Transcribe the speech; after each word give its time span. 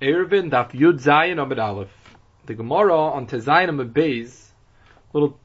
Erevin 0.00 0.50
Daf 0.50 0.72
Yud 0.72 0.98
Zayin 0.98 1.38
Amid 1.38 1.58
Aleph. 1.58 1.90
The 2.46 2.54
Gemara 2.54 2.98
on 2.98 3.26
Tezayin 3.26 3.68
Amid 3.68 3.92
Beis, 3.92 4.46
a 5.12 5.18
little 5.18 5.38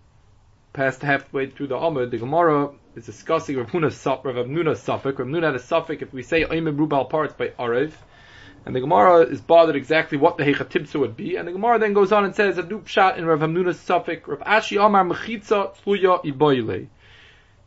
past 0.72 1.02
halfway 1.02 1.50
through 1.50 1.68
the 1.68 1.76
Amid, 1.76 2.10
the 2.10 2.20
Gemara 2.20 2.70
is 2.96 3.06
discussing 3.06 3.58
Rav 3.58 3.70
Huna 3.70 3.92
Rav 4.24 4.48
Nuna 4.48 4.78
Suffolk. 4.78 5.20
Rav 5.20 5.28
Nuna 5.28 5.48
had 5.48 5.56
a 5.56 5.60
Suffolk 5.60 6.02
if 6.02 6.14
we 6.14 6.24
say 6.24 6.46
Oimim 6.46 6.78
Rubal 6.78 7.04
parts 7.04 7.34
by 7.34 7.50
Arev. 7.50 7.92
And 8.66 8.74
the 8.74 8.80
Gemara 8.80 9.24
is 9.24 9.42
bothered 9.42 9.76
exactly 9.76 10.18
what 10.18 10.38
the 10.38 10.46
Hechatibsa 10.46 11.02
would 11.02 11.18
be. 11.18 11.36
And 11.36 11.46
the 11.46 11.52
Gemara 11.52 11.78
then 11.78 11.92
goes 11.92 12.14
on 12.14 12.24
and 12.24 12.34
says 12.34 12.58
a 12.58 12.82
shot 12.86 13.18
in 13.18 13.26
Rav 13.26 13.42
Hamnuna's 13.42 13.82
Suffolk. 13.82 14.26
Rav 14.26 14.40
Ashi 14.40 14.82
Amar 14.82 15.04
Mechitza 15.04 15.76
Tluya 15.84 16.24
Iboile. 16.24 16.88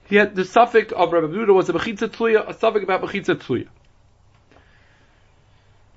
He 0.06 0.16
had 0.16 0.34
the 0.34 0.46
Suffolk 0.46 0.94
of 0.96 1.12
Rav 1.12 1.24
Hamnuna 1.24 1.54
was 1.54 1.68
a 1.68 1.74
Mechitza 1.74 2.08
Tluya, 2.08 2.48
a 2.48 2.54
Suffolk 2.54 2.82
about 2.82 3.02
Mechitza 3.02 3.34
Tluya. 3.34 3.68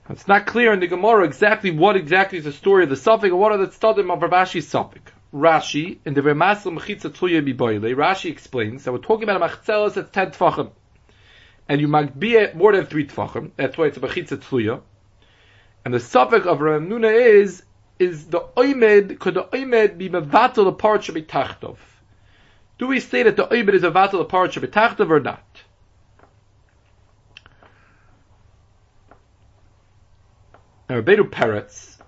It's 0.10 0.28
not 0.28 0.46
clear 0.46 0.74
in 0.74 0.80
the 0.80 0.88
Gemara 0.88 1.24
exactly 1.24 1.72
what 1.72 1.96
exactly 1.96 2.40
is 2.40 2.46
the 2.46 2.52
story 2.52 2.84
of 2.84 2.90
the 2.90 2.96
Suffolk, 2.96 3.32
or 3.32 3.38
what 3.38 3.52
are 3.52 3.58
the 3.58 3.68
studim 3.68 4.12
of 4.12 4.20
Rabashi's 4.20 4.68
Suffolk. 4.68 5.14
Rashi, 5.34 6.00
in 6.06 6.14
the 6.14 6.22
Remasel 6.22 6.78
Mechitza 6.78 7.10
Tluya 7.10 7.42
Biboile, 7.42 7.96
Rashi 7.96 8.30
explains 8.30 8.84
that 8.84 8.92
we're 8.92 8.98
talking 8.98 9.24
about 9.24 9.42
a 9.42 9.46
Machzelas 9.46 9.94
that's 9.94 10.12
10 10.12 10.32
Tfachim. 10.32 10.72
And 11.70 11.80
you 11.80 11.88
might 11.88 12.20
be 12.20 12.38
at 12.38 12.58
more 12.58 12.74
than 12.74 12.86
3 12.86 13.08
Tfachim, 13.08 13.52
that's 13.56 13.78
why 13.78 13.86
it's 13.86 13.98
a 13.98 14.02
Mechitza 14.02 14.38
Tluya. 14.38 14.82
And 15.86 15.94
the 15.94 16.00
Suffolk 16.00 16.46
of 16.46 16.60
Ramnuna 16.60 17.14
is, 17.14 17.64
is 17.98 18.26
the 18.26 18.42
Oimed, 18.58 19.20
could 19.20 19.36
the 19.36 19.44
Oimed 19.44 19.98
be 19.98 20.10
Mevatel 20.10 20.66
the 20.66 20.74
part 20.74 21.04
should 21.04 21.16
be 21.16 21.24
Tachtov? 21.24 21.78
Do 22.78 22.88
we 22.88 23.00
say 23.00 23.24
that 23.24 23.36
the 23.36 23.48
Oimed 23.48 23.74
is 23.74 23.84
a 23.84 23.92
Vatel 23.92 24.18
the 24.18 24.26
part 24.26 24.52
should 24.52 24.64
be 24.64 24.68
Tachtov 24.68 25.10
or 25.10 25.20
not? 25.20 25.62
And 30.92 31.06
Rabbeinu 31.06 31.30
Peretz 31.30 32.00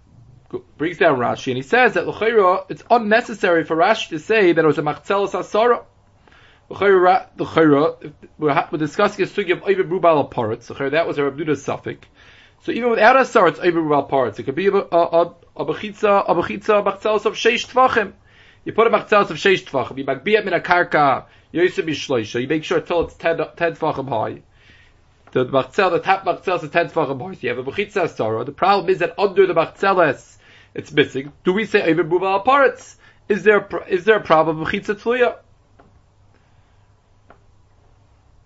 brings 0.77 0.97
down 0.97 1.17
Rashi 1.17 1.47
and 1.47 1.55
he 1.55 1.61
says 1.61 1.93
that 1.93 2.05
L'chayra, 2.05 2.65
it's 2.67 2.83
unnecessary 2.91 3.63
for 3.63 3.77
Rashi 3.77 4.09
to 4.09 4.19
say 4.19 4.51
that 4.51 4.61
it 4.61 4.67
was 4.67 4.77
a 4.77 4.81
Machzelas 4.81 5.31
Asara. 5.31 5.85
L'chayra, 6.69 8.13
we're 8.37 8.77
discussing 8.77 9.23
a 9.23 9.27
sugi 9.29 9.53
of 9.53 9.61
Oimed 9.61 9.89
Rubal 9.89 10.27
Aparetz. 10.27 10.69
L'chayra, 10.69 10.91
that 10.91 11.07
was 11.07 11.17
a 11.17 11.21
Rabduda 11.21 11.55
Suffolk. 11.55 12.05
So 12.63 12.73
even 12.73 12.89
without 12.89 13.17
a 13.17 13.23
sar, 13.23 13.47
it's 13.47 13.59
Oimed 13.59 13.75
Rubal 13.75 14.05
Aparetz. 14.05 14.39
It 14.39 14.43
could 14.43 14.55
be 14.55 14.67
a, 14.67 14.73
a, 14.73 14.81
a, 14.81 15.35
a 15.55 15.65
Bechitza, 15.65 16.25
a 16.27 16.35
Bechitza, 16.35 17.25
of 17.25 17.35
Sheish 17.35 17.67
Tvachim. 17.67 18.11
You 18.65 18.73
put 18.73 18.87
a 18.87 18.89
Machzelas 18.89 19.29
of 19.29 19.37
Sheish 19.37 19.63
Tvachim, 19.63 19.97
you 19.97 20.03
Magbiyat 20.03 20.43
Min 20.43 20.59
HaKarka, 20.59 21.23
Yosef 21.53 21.85
Bishloisha, 21.85 22.41
you 22.41 22.49
make 22.49 22.65
sure 22.65 22.81
till 22.81 23.05
it's 23.05 23.13
10, 23.13 23.37
10 23.55 23.75
Tvachim 23.77 24.09
high 24.09 24.41
the 25.33 25.45
machzel, 25.45 25.91
the 25.91 25.99
top 25.99 26.25
machzel 26.25 26.57
is 26.57 26.63
a 26.63 26.69
ten 26.69 26.89
tefachim. 26.89 27.19
So 27.35 27.39
you 27.41 27.49
have 27.49 27.57
a 27.57 27.63
bechitza 27.63 28.07
sorrow. 28.09 28.43
The 28.43 28.51
problem 28.51 28.89
is 28.89 28.99
that 28.99 29.17
under 29.17 29.47
the 29.47 29.53
machzeles, 29.53 30.37
it's 30.75 30.91
missing. 30.91 31.33
Do 31.43 31.53
we 31.53 31.65
say 31.65 31.89
even 31.89 32.07
buva 32.07 32.43
aparetz? 32.43 32.95
Is 33.27 33.43
there 33.43 33.67
is 33.87 34.05
there 34.05 34.17
a 34.17 34.23
problem 34.23 34.63
bechitza 34.63 34.95
tluya? 34.95 35.37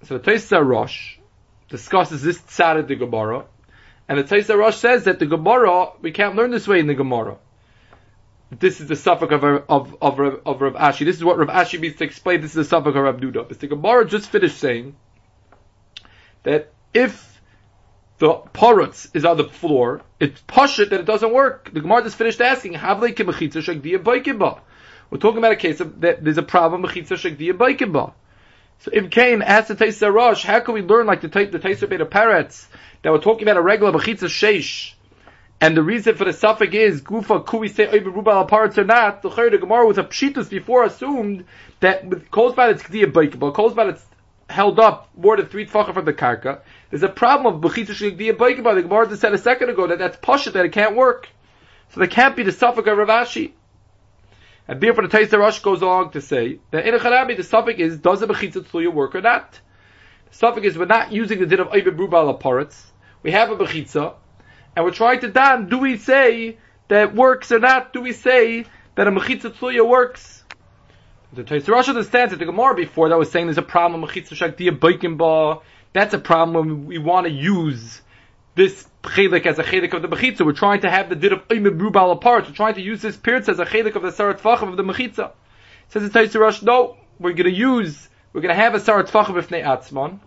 So 0.03 0.17
the 0.17 0.31
Taisa 0.31 0.65
Rosh 0.65 1.17
discusses 1.67 2.21
this 2.21 2.39
side 2.47 2.77
of 2.77 2.87
the 2.87 2.95
Gemara, 2.95 3.45
and 4.07 4.17
the 4.17 4.23
Taisa 4.23 4.57
Rosh 4.57 4.77
says 4.77 5.03
that 5.03 5.19
the 5.19 5.25
Gemara 5.25 5.91
we 6.01 6.11
can't 6.11 6.35
learn 6.35 6.51
this 6.51 6.67
way 6.67 6.79
in 6.79 6.87
the 6.87 6.95
Gemara. 6.95 7.37
This 8.49 8.79
is 8.79 8.87
the 8.87 8.95
suffix 8.95 9.33
of 9.33 9.43
of 9.43 9.97
of, 10.01 10.19
of 10.45 10.61
Rav 10.61 10.73
Ashi. 10.75 11.03
This 11.03 11.17
is 11.17 11.23
what 11.25 11.37
Rav 11.37 11.49
Ashi 11.49 11.81
means 11.81 11.97
to 11.97 12.05
explain. 12.05 12.39
This 12.39 12.51
is 12.51 12.55
the 12.55 12.63
suffix 12.63 12.95
of 12.95 13.03
Rav 13.03 13.17
Duda. 13.17 13.51
It's 13.51 13.59
the 13.59 13.67
Gemara 13.67 14.05
just 14.05 14.29
finished 14.29 14.57
saying 14.57 14.95
that 16.43 16.71
if 16.93 17.41
the 18.19 18.33
parutz 18.53 19.09
is 19.15 19.25
on 19.25 19.37
the 19.37 19.43
floor, 19.43 20.01
it's 20.19 20.41
pashut 20.41 20.89
that 20.89 20.99
it 20.99 21.05
doesn't 21.05 21.33
work. 21.33 21.71
The 21.71 21.81
Gemara 21.81 22.03
just 22.03 22.15
finished 22.15 22.41
asking, 22.41 22.73
Havle 22.73 23.09
kemachitza 23.09 23.61
shagdiya 23.61 23.99
baikiba. 23.99 24.59
We're 25.09 25.19
talking 25.19 25.37
about 25.37 25.53
a 25.53 25.57
case 25.57 25.79
of 25.79 26.01
that 26.01 26.23
there's 26.23 26.37
a 26.37 26.43
problem 26.43 26.83
mechitza 26.83 27.15
shagdiya 27.15 27.53
baikiba. 27.53 28.13
So 28.79 28.91
if 28.93 29.09
Cain 29.09 29.41
asked 29.41 29.69
the 29.69 29.75
Taisa 29.75 30.13
Rosh, 30.13 30.43
how 30.43 30.59
can 30.59 30.73
we 30.73 30.81
learn 30.81 31.05
like 31.07 31.21
the 31.21 31.27
the 31.27 31.59
Taisa 31.59 31.89
Beta 31.89 32.05
Parrots 32.05 32.67
that 33.01 33.11
we're 33.11 33.19
talking 33.19 33.43
about 33.43 33.57
a 33.57 33.61
regular 33.61 33.91
mechitza 33.91 34.27
sheish? 34.27 34.93
And 35.59 35.75
the 35.75 35.81
reason 35.81 36.15
for 36.15 36.25
the 36.25 36.33
suffix 36.33 36.73
is 36.73 37.01
gufa 37.01 37.59
we 37.59 37.67
say 37.67 37.87
over 37.87 38.11
rubal 38.11 38.45
parrots 38.45 38.77
or 38.77 38.83
not. 38.83 39.23
The 39.23 39.29
the 39.29 39.57
Gemara 39.57 39.87
was 39.87 39.97
a 39.97 40.03
pshitus 40.03 40.49
before 40.49 40.83
assumed 40.83 41.45
that 41.79 42.05
with 42.05 42.29
calls 42.29 42.53
by 42.53 42.69
its 42.69 42.83
kdiya 42.83 43.11
baikiba, 43.11 43.53
calls 43.53 43.73
by 43.73 43.87
its 43.89 44.05
held 44.49 44.79
up 44.79 45.09
more 45.15 45.37
than 45.37 45.47
three 45.47 45.65
tefachim 45.65 45.93
from 45.93 46.05
the 46.05 46.13
karka. 46.13 46.59
There's 46.89 47.03
a 47.03 47.09
problem 47.09 47.55
of 47.55 47.61
bechitza 47.61 47.89
shigdiya 47.89 48.33
boikaba. 48.33 48.75
The 48.75 48.83
Gemara 48.83 49.09
just 49.09 49.21
said 49.21 49.33
a 49.33 49.37
second 49.37 49.69
ago 49.69 49.87
that 49.87 49.99
that's 49.99 50.17
pashut 50.17 50.53
that 50.53 50.65
it 50.65 50.71
can't 50.71 50.95
work. 50.95 51.29
So 51.89 51.99
there 51.99 52.07
can't 52.07 52.35
be 52.35 52.43
the 52.43 52.51
suffix 52.51 52.87
of 52.87 52.97
Ravashi. 52.97 53.51
And 54.67 54.81
therefore 54.81 55.07
the 55.07 55.17
Taisa 55.17 55.37
Rosh 55.37 55.59
goes 55.59 55.81
along 55.81 56.11
to 56.11 56.21
say 56.21 56.59
that 56.71 56.85
in 56.85 56.93
a 56.93 56.99
charabi 56.99 57.37
the 57.37 57.43
suffix 57.43 57.79
is 57.79 57.97
does 57.97 58.19
the 58.19 58.27
bechitza 58.27 58.63
tzuya 58.63 58.91
work 58.91 59.15
or 59.15 59.21
not? 59.21 59.59
The 60.31 60.35
suffix 60.35 60.67
is 60.67 60.77
we're 60.77 60.85
not 60.85 61.11
using 61.11 61.39
the 61.39 61.45
din 61.45 61.59
of 61.59 61.69
Oive 61.69 61.95
Brubal 61.95 62.37
Aparetz. 62.37 62.85
We 63.23 63.31
have 63.31 63.49
a 63.49 63.55
bechitza, 63.55 64.15
and 64.75 64.85
we're 64.85 64.91
trying 64.91 65.21
to 65.21 65.29
dan. 65.29 65.69
Do 65.69 65.79
we 65.79 65.97
say 65.97 66.57
that 66.89 67.15
works 67.15 67.51
or 67.51 67.59
not? 67.59 67.93
Do 67.93 68.01
we 68.01 68.11
say 68.11 68.65
that 68.95 69.07
a 69.07 69.11
mechitza 69.11 69.51
tzuya 69.51 69.87
works? 69.87 70.36
The 71.33 71.63
Rosh 71.67 71.89
understands 71.89 72.31
that 72.31 72.39
the 72.39 72.45
Gemara 72.45 72.73
before 72.73 73.09
that 73.09 73.17
was 73.17 73.29
saying 73.31 73.47
there's 73.47 73.57
a 73.57 73.61
problem 73.61 74.01
mechitza 74.01 74.53
baikin 74.79 75.17
ba. 75.17 75.61
That's 75.93 76.13
a 76.13 76.19
problem 76.19 76.55
when 76.55 76.85
we 76.85 76.97
want 76.99 77.27
to 77.27 77.33
use 77.33 78.01
this 78.55 78.87
chelik 79.03 79.45
as 79.45 79.59
a 79.59 79.63
chelik 79.63 79.93
of 79.93 80.01
the 80.01 80.07
mechitza. 80.07 80.45
We're 80.45 80.53
trying 80.53 80.81
to 80.81 80.89
have 80.89 81.09
the 81.09 81.15
din 81.15 81.33
of 81.33 81.47
imib 81.49 81.79
rubal 81.79 82.11
apart. 82.11 82.47
We're 82.47 82.55
trying 82.55 82.75
to 82.75 82.81
use 82.81 83.01
this 83.01 83.17
pirtz 83.17 83.49
as 83.49 83.59
a 83.59 83.65
chelik 83.65 83.95
of 83.95 84.03
the 84.03 84.09
sarat 84.09 84.39
tfachim 84.39 84.69
of 84.69 84.77
the 84.77 84.83
mechitza. 84.83 85.31
Says 85.89 86.09
the 86.09 86.19
Taisa 86.19 86.39
Rosh, 86.39 86.61
no, 86.61 86.97
we're 87.19 87.33
going 87.33 87.51
to 87.51 87.57
use, 87.57 88.07
we're 88.31 88.41
going 88.41 88.55
to 88.55 88.61
have 88.61 88.73
a 88.73 88.79
sarat 88.79 89.09
tfachim 89.09 89.35
b'fnei 89.35 89.65
atzman. 89.65 90.19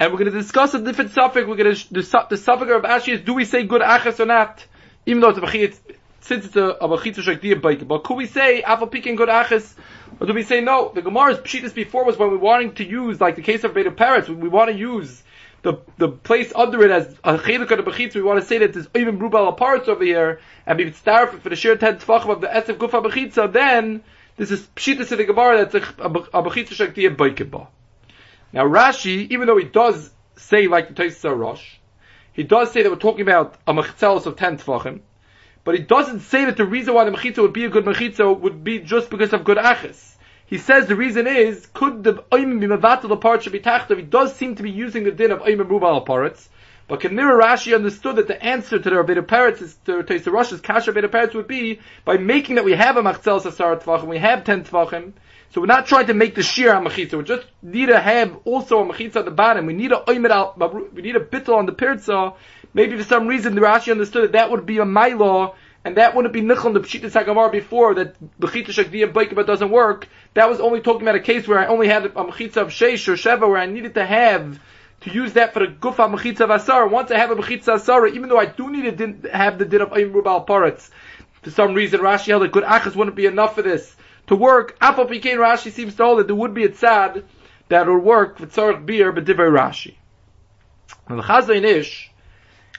And 0.00 0.12
we're 0.12 0.18
going 0.18 0.32
to 0.32 0.38
discuss 0.38 0.72
a 0.74 0.80
different 0.80 1.10
suffix. 1.10 1.46
We're 1.46 1.56
going 1.56 1.74
to, 1.74 1.92
the, 1.92 2.26
the 2.30 2.36
suffix 2.36 2.70
of 2.70 2.82
Ashi 2.82 3.14
is, 3.14 3.20
do 3.20 3.34
we 3.34 3.44
say 3.44 3.64
good 3.64 3.82
achas 3.82 4.20
or 4.20 4.26
not? 4.26 4.64
Even 5.06 5.20
though 5.20 5.30
it's 5.30 5.38
a 5.38 5.42
mechitza, 5.42 5.78
since 6.28 6.44
it's 6.44 6.56
a, 6.56 6.76
mechitza 6.82 7.22
shakdiya 7.22 7.60
baikin. 7.60 7.88
But 7.88 8.04
could 8.04 8.16
we 8.16 8.26
say, 8.26 8.62
afal 8.62 8.90
pikin 8.90 9.16
good 9.16 9.30
achas? 9.30 9.74
Or 10.20 10.26
do 10.26 10.34
we 10.34 10.42
say 10.42 10.60
no? 10.60 10.92
The 10.94 11.02
Gemara's 11.02 11.38
pshitas 11.38 11.74
before 11.74 12.04
was 12.04 12.18
when 12.18 12.30
we 12.30 12.36
wanting 12.36 12.74
to 12.74 12.84
use, 12.84 13.20
like 13.20 13.36
the 13.36 13.42
case 13.42 13.64
of 13.64 13.74
Beta 13.74 13.90
Parrots, 13.90 14.28
we 14.28 14.48
want 14.48 14.70
to 14.70 14.76
use 14.76 15.22
the 15.62 15.80
the 15.96 16.08
place 16.08 16.52
under 16.54 16.84
it 16.84 16.90
as 16.90 17.16
a 17.24 17.36
chelik 17.36 17.70
of 17.70 17.84
bechitz. 17.84 18.14
We 18.14 18.22
want 18.22 18.40
to 18.40 18.46
say 18.46 18.58
that 18.58 18.72
there's 18.74 18.88
even 18.94 19.18
brubal 19.18 19.56
parts 19.56 19.88
over 19.88 20.04
here, 20.04 20.40
and 20.66 20.78
be 20.78 20.92
starved 20.92 21.42
for 21.42 21.48
the 21.48 21.56
sheer 21.56 21.76
ten 21.76 21.98
tfachim 21.98 22.30
of 22.30 22.40
the 22.40 22.46
esef 22.46 22.76
gufa 22.76 23.04
bechitza. 23.04 23.52
Then 23.52 24.02
this 24.36 24.50
is 24.50 24.68
pshitas 24.76 25.10
of 25.10 25.18
the 25.18 25.24
Gemara 25.24 25.64
that's 25.64 25.74
a, 25.74 26.02
a, 26.02 26.08
a 26.08 26.42
bechitza 26.42 26.74
shaktiya 26.74 27.16
boikeba. 27.16 27.66
Now 28.52 28.64
Rashi, 28.64 29.30
even 29.30 29.46
though 29.46 29.56
he 29.56 29.64
does 29.64 30.10
say 30.36 30.68
like 30.68 30.88
the 30.88 30.94
Taisa 30.94 31.36
Rosh, 31.36 31.76
he 32.32 32.44
does 32.44 32.70
say 32.70 32.82
that 32.82 32.90
we're 32.90 32.96
talking 32.96 33.22
about 33.22 33.56
a 33.66 33.72
mechitzelos 33.72 34.26
of 34.26 34.36
ten 34.36 34.58
tfachim. 34.58 35.00
But 35.68 35.74
he 35.74 35.82
doesn't 35.82 36.20
say 36.20 36.46
that 36.46 36.56
the 36.56 36.64
reason 36.64 36.94
why 36.94 37.04
the 37.04 37.10
mechitza 37.10 37.42
would 37.42 37.52
be 37.52 37.66
a 37.66 37.68
good 37.68 37.84
mechitza 37.84 38.40
would 38.40 38.64
be 38.64 38.78
just 38.78 39.10
because 39.10 39.34
of 39.34 39.44
good 39.44 39.58
achis. 39.58 40.14
He 40.46 40.56
says 40.56 40.86
the 40.86 40.96
reason 40.96 41.26
is, 41.26 41.66
could 41.74 42.04
the 42.04 42.14
oimim 42.32 42.58
be 42.58 42.66
mevatel 42.66 43.10
apart 43.10 43.42
should 43.42 43.52
be 43.52 43.60
tachtav? 43.60 43.98
He 43.98 44.02
does 44.02 44.34
seem 44.34 44.54
to 44.54 44.62
be 44.62 44.70
using 44.70 45.04
the 45.04 45.12
din 45.12 45.30
of 45.30 45.40
oimim 45.40 45.68
rubal 45.68 46.02
aparats. 46.02 46.48
But 46.86 47.00
Kanira 47.00 47.38
Rashi 47.38 47.74
understood 47.74 48.16
that 48.16 48.28
the 48.28 48.42
answer 48.42 48.78
to 48.78 48.82
the 48.82 48.96
Rabbeinu 48.96 49.26
Peretz 49.26 49.60
is 49.60 49.74
to 49.84 50.02
Taisa 50.02 50.32
Rosh's 50.32 50.62
Kasha 50.62 50.90
Rabbeinu 50.90 51.08
Peretz 51.08 51.34
would 51.34 51.46
be 51.46 51.80
by 52.06 52.16
making 52.16 52.54
that 52.54 52.64
we 52.64 52.72
have 52.72 52.96
a 52.96 53.02
Machzel 53.02 53.38
Sasar 53.38 53.78
Tvachim, 53.78 54.06
we 54.06 54.16
have 54.16 54.44
ten 54.44 54.64
Tvachim, 54.64 55.12
so 55.50 55.60
we're 55.60 55.66
not 55.66 55.86
trying 55.86 56.06
to 56.06 56.14
make 56.14 56.34
the 56.34 56.42
Shir 56.42 56.70
a 56.70 56.80
Machitza, 56.80 57.16
we 57.16 57.24
just 57.24 57.46
need 57.62 57.86
to 57.86 57.98
have 57.98 58.36
also 58.44 58.80
a 58.80 58.92
Machitza 58.92 59.16
at 59.16 59.24
the 59.24 59.30
bottom, 59.30 59.66
we 59.66 59.74
need 59.74 59.92
a 59.92 59.96
Oimed 60.06 60.30
al, 60.30 60.54
we 60.92 61.02
need 61.02 61.16
a 61.16 61.20
Bittel 61.20 61.56
on 61.56 61.66
the 61.66 61.72
Pirza, 61.72 62.34
maybe 62.74 62.96
for 62.96 63.04
some 63.04 63.26
reason 63.26 63.54
the 63.54 63.60
Rashi 63.60 63.90
understood 63.90 64.24
that 64.24 64.32
that 64.32 64.50
would 64.50 64.66
be 64.66 64.78
a 64.78 64.84
Milo, 64.84 65.54
and 65.84 65.96
that 65.96 66.14
wouldn't 66.14 66.34
be 66.34 66.42
nichel 66.42 66.74
the 66.74 66.80
pshita 66.80 67.10
sagamar 67.10 67.50
before 67.50 67.94
that 67.94 68.14
bechita 68.38 68.68
shakdiya 68.68 69.12
b'ikaba 69.12 69.46
doesn't 69.46 69.70
work. 69.70 70.08
That 70.34 70.50
was 70.50 70.60
only 70.60 70.80
talking 70.80 71.02
about 71.02 71.14
a 71.14 71.20
case 71.20 71.46
where 71.46 71.58
I 71.58 71.66
only 71.66 71.88
had 71.88 72.04
a 72.04 72.10
mechitza 72.10 72.58
of 72.58 72.68
sheish 72.68 73.08
or 73.08 73.14
sheva 73.14 73.48
where 73.48 73.56
I 73.58 73.66
needed 73.66 73.94
to 73.94 74.04
have 74.04 74.60
to 75.02 75.10
use 75.10 75.34
that 75.34 75.54
for 75.54 75.60
the 75.60 75.72
gufa 75.72 76.12
mechitza 76.14 76.40
of 76.40 76.50
asar. 76.50 76.88
Once 76.88 77.10
I 77.10 77.18
have 77.18 77.30
a 77.30 77.36
mechitza 77.36 77.74
asar, 77.74 78.06
even 78.08 78.28
though 78.28 78.38
I 78.38 78.46
do 78.46 78.70
need 78.70 78.98
to 78.98 79.30
have 79.32 79.58
the 79.58 79.64
din 79.64 79.80
of 79.80 79.90
ayim 79.90 80.12
rubal 80.12 80.44
paretz, 80.44 80.90
for 81.42 81.50
some 81.50 81.74
reason 81.74 82.00
Rashi 82.00 82.26
held 82.26 82.42
that 82.42 82.52
good 82.52 82.64
achas 82.64 82.96
wouldn't 82.96 83.16
be 83.16 83.26
enough 83.26 83.54
for 83.54 83.62
this 83.62 83.94
to 84.28 84.36
work. 84.36 84.76
Apple 84.80 85.06
Pikain 85.06 85.36
Rashi 85.36 85.70
seems 85.72 85.94
to 85.96 86.04
hold 86.04 86.20
that 86.20 86.26
there 86.26 86.36
would 86.36 86.54
be 86.54 86.64
a 86.64 86.68
tzad 86.68 87.24
that 87.68 87.86
would 87.86 88.02
work 88.02 88.38
for 88.38 88.46
tzarech 88.46 88.86
beer, 88.86 89.12
but 89.12 89.24
divrei 89.24 89.50
Rashi. 89.50 89.96
And 91.08 91.18
the 91.18 91.22
Chazon 91.22 91.64
Ish, 91.64 92.10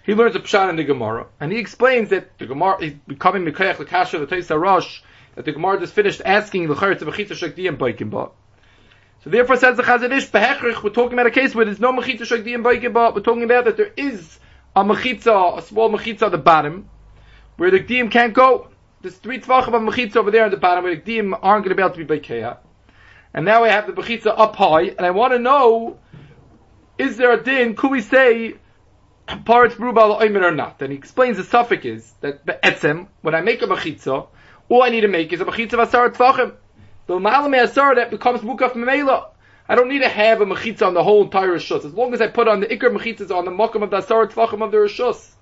he 0.03 0.13
learns 0.13 0.35
a 0.35 0.39
pshat 0.39 0.69
in 0.69 0.77
the 0.77 0.83
Gemara, 0.83 1.27
and 1.39 1.51
he 1.51 1.59
explains 1.59 2.09
that 2.09 2.37
the 2.39 2.45
Gemara 2.45 2.81
is 2.81 2.93
becoming 3.07 3.45
Mikoyach 3.45 3.79
L'Kasha 3.79 4.19
the 4.19 4.27
Teisa 4.27 4.59
Rosh, 4.59 5.01
that 5.35 5.45
the 5.45 5.51
Gemara 5.51 5.79
just 5.79 5.93
finished 5.93 6.21
asking 6.25 6.67
the 6.67 6.75
Charetz 6.75 7.01
of 7.01 7.07
Mechitza 7.07 7.31
Shakdi 7.31 7.67
and 7.67 7.77
Ba. 7.77 8.29
So 9.23 9.29
therefore 9.29 9.57
says 9.57 9.77
the 9.77 9.83
Chazon 9.83 10.11
Ish, 10.11 10.29
Behechrich, 10.29 10.81
we're 10.83 10.91
talking 10.91 11.13
about 11.13 11.27
a 11.27 11.31
case 11.31 11.53
where 11.53 11.65
there's 11.65 11.79
no 11.79 11.91
Mechitza 11.91 12.21
Shakdi 12.21 12.55
and 12.55 12.63
Ba, 12.63 13.11
we're 13.13 13.21
talking 13.21 13.43
about 13.43 13.65
that 13.65 13.77
there 13.77 13.91
is 13.95 14.39
a 14.75 14.81
a 14.81 14.83
mechitza, 14.83 15.57
a 15.57 15.61
small 15.61 15.89
mechitza 15.89 16.23
at 16.23 16.31
the 16.31 16.37
bottom, 16.37 16.89
where 17.57 17.71
the 17.71 17.79
gdim 17.79 18.11
can't 18.11 18.33
go. 18.33 18.69
There's 19.01 19.15
three 19.15 19.39
tvachim 19.39 19.73
of 19.73 19.81
mechitza 19.81 20.17
over 20.17 20.29
there 20.29 20.43
at 20.45 20.51
the 20.51 20.57
bottom 20.57 20.83
where 20.83 20.93
the 20.93 21.01
gdim 21.01 21.37
aren't 21.41 21.63
going 21.63 21.69
to 21.69 21.75
be 21.75 21.81
able 21.81 21.95
to 21.95 22.05
be 22.05 22.19
bekeah. 22.19 22.57
And 23.33 23.45
now 23.45 23.63
I 23.63 23.69
have 23.69 23.87
the 23.87 23.93
mechitza 23.93 24.33
up 24.37 24.57
high, 24.57 24.87
and 24.87 25.05
I 25.05 25.11
want 25.11 25.31
to 25.31 25.39
know, 25.39 25.99
is 26.97 27.15
there 27.15 27.31
a 27.31 27.41
din, 27.41 27.75
could 27.75 27.91
we 27.91 28.01
say, 28.01 28.55
parts 29.45 29.75
brubal 29.75 30.19
oimer 30.19 30.43
or 30.43 30.51
not? 30.51 30.81
And 30.81 30.91
he 30.91 30.97
explains 30.97 31.37
the 31.37 31.45
suffix 31.45 31.85
is, 31.85 32.13
that 32.19 32.45
be'etzem, 32.45 33.07
when 33.21 33.35
I 33.35 33.41
make 33.41 33.61
a 33.61 33.67
mechitza, 33.67 34.27
all 34.67 34.83
I 34.83 34.89
need 34.89 35.01
to 35.01 35.07
make 35.07 35.31
is 35.31 35.39
a 35.39 35.45
mechitza 35.45 35.73
of 35.73 35.79
asar 35.79 36.09
tvachim. 36.09 36.55
The 37.07 37.13
malame 37.13 37.63
asar 37.63 37.95
that 37.95 38.11
becomes 38.11 38.41
mukaf 38.41 38.73
memela. 38.73 39.29
I 39.69 39.75
don't 39.75 39.87
need 39.87 39.99
to 39.99 40.09
have 40.09 40.41
a 40.41 40.45
mechitza 40.45 40.85
on 40.85 40.93
the 40.93 41.03
whole 41.03 41.23
entire 41.23 41.53
rishus. 41.53 41.85
As 41.85 41.93
long 41.93 42.13
as 42.13 42.19
I 42.19 42.27
put 42.27 42.49
on 42.49 42.59
the 42.59 42.67
ikr 42.67 42.93
mechitzas 42.93 43.31
on 43.31 43.45
the 43.45 43.51
makam 43.51 43.81
of 43.81 43.91
the 43.91 43.97
asar 43.97 44.27
tvachim 44.27 44.61
of 44.61 44.71
the 44.71 44.77
rishus. 44.77 45.35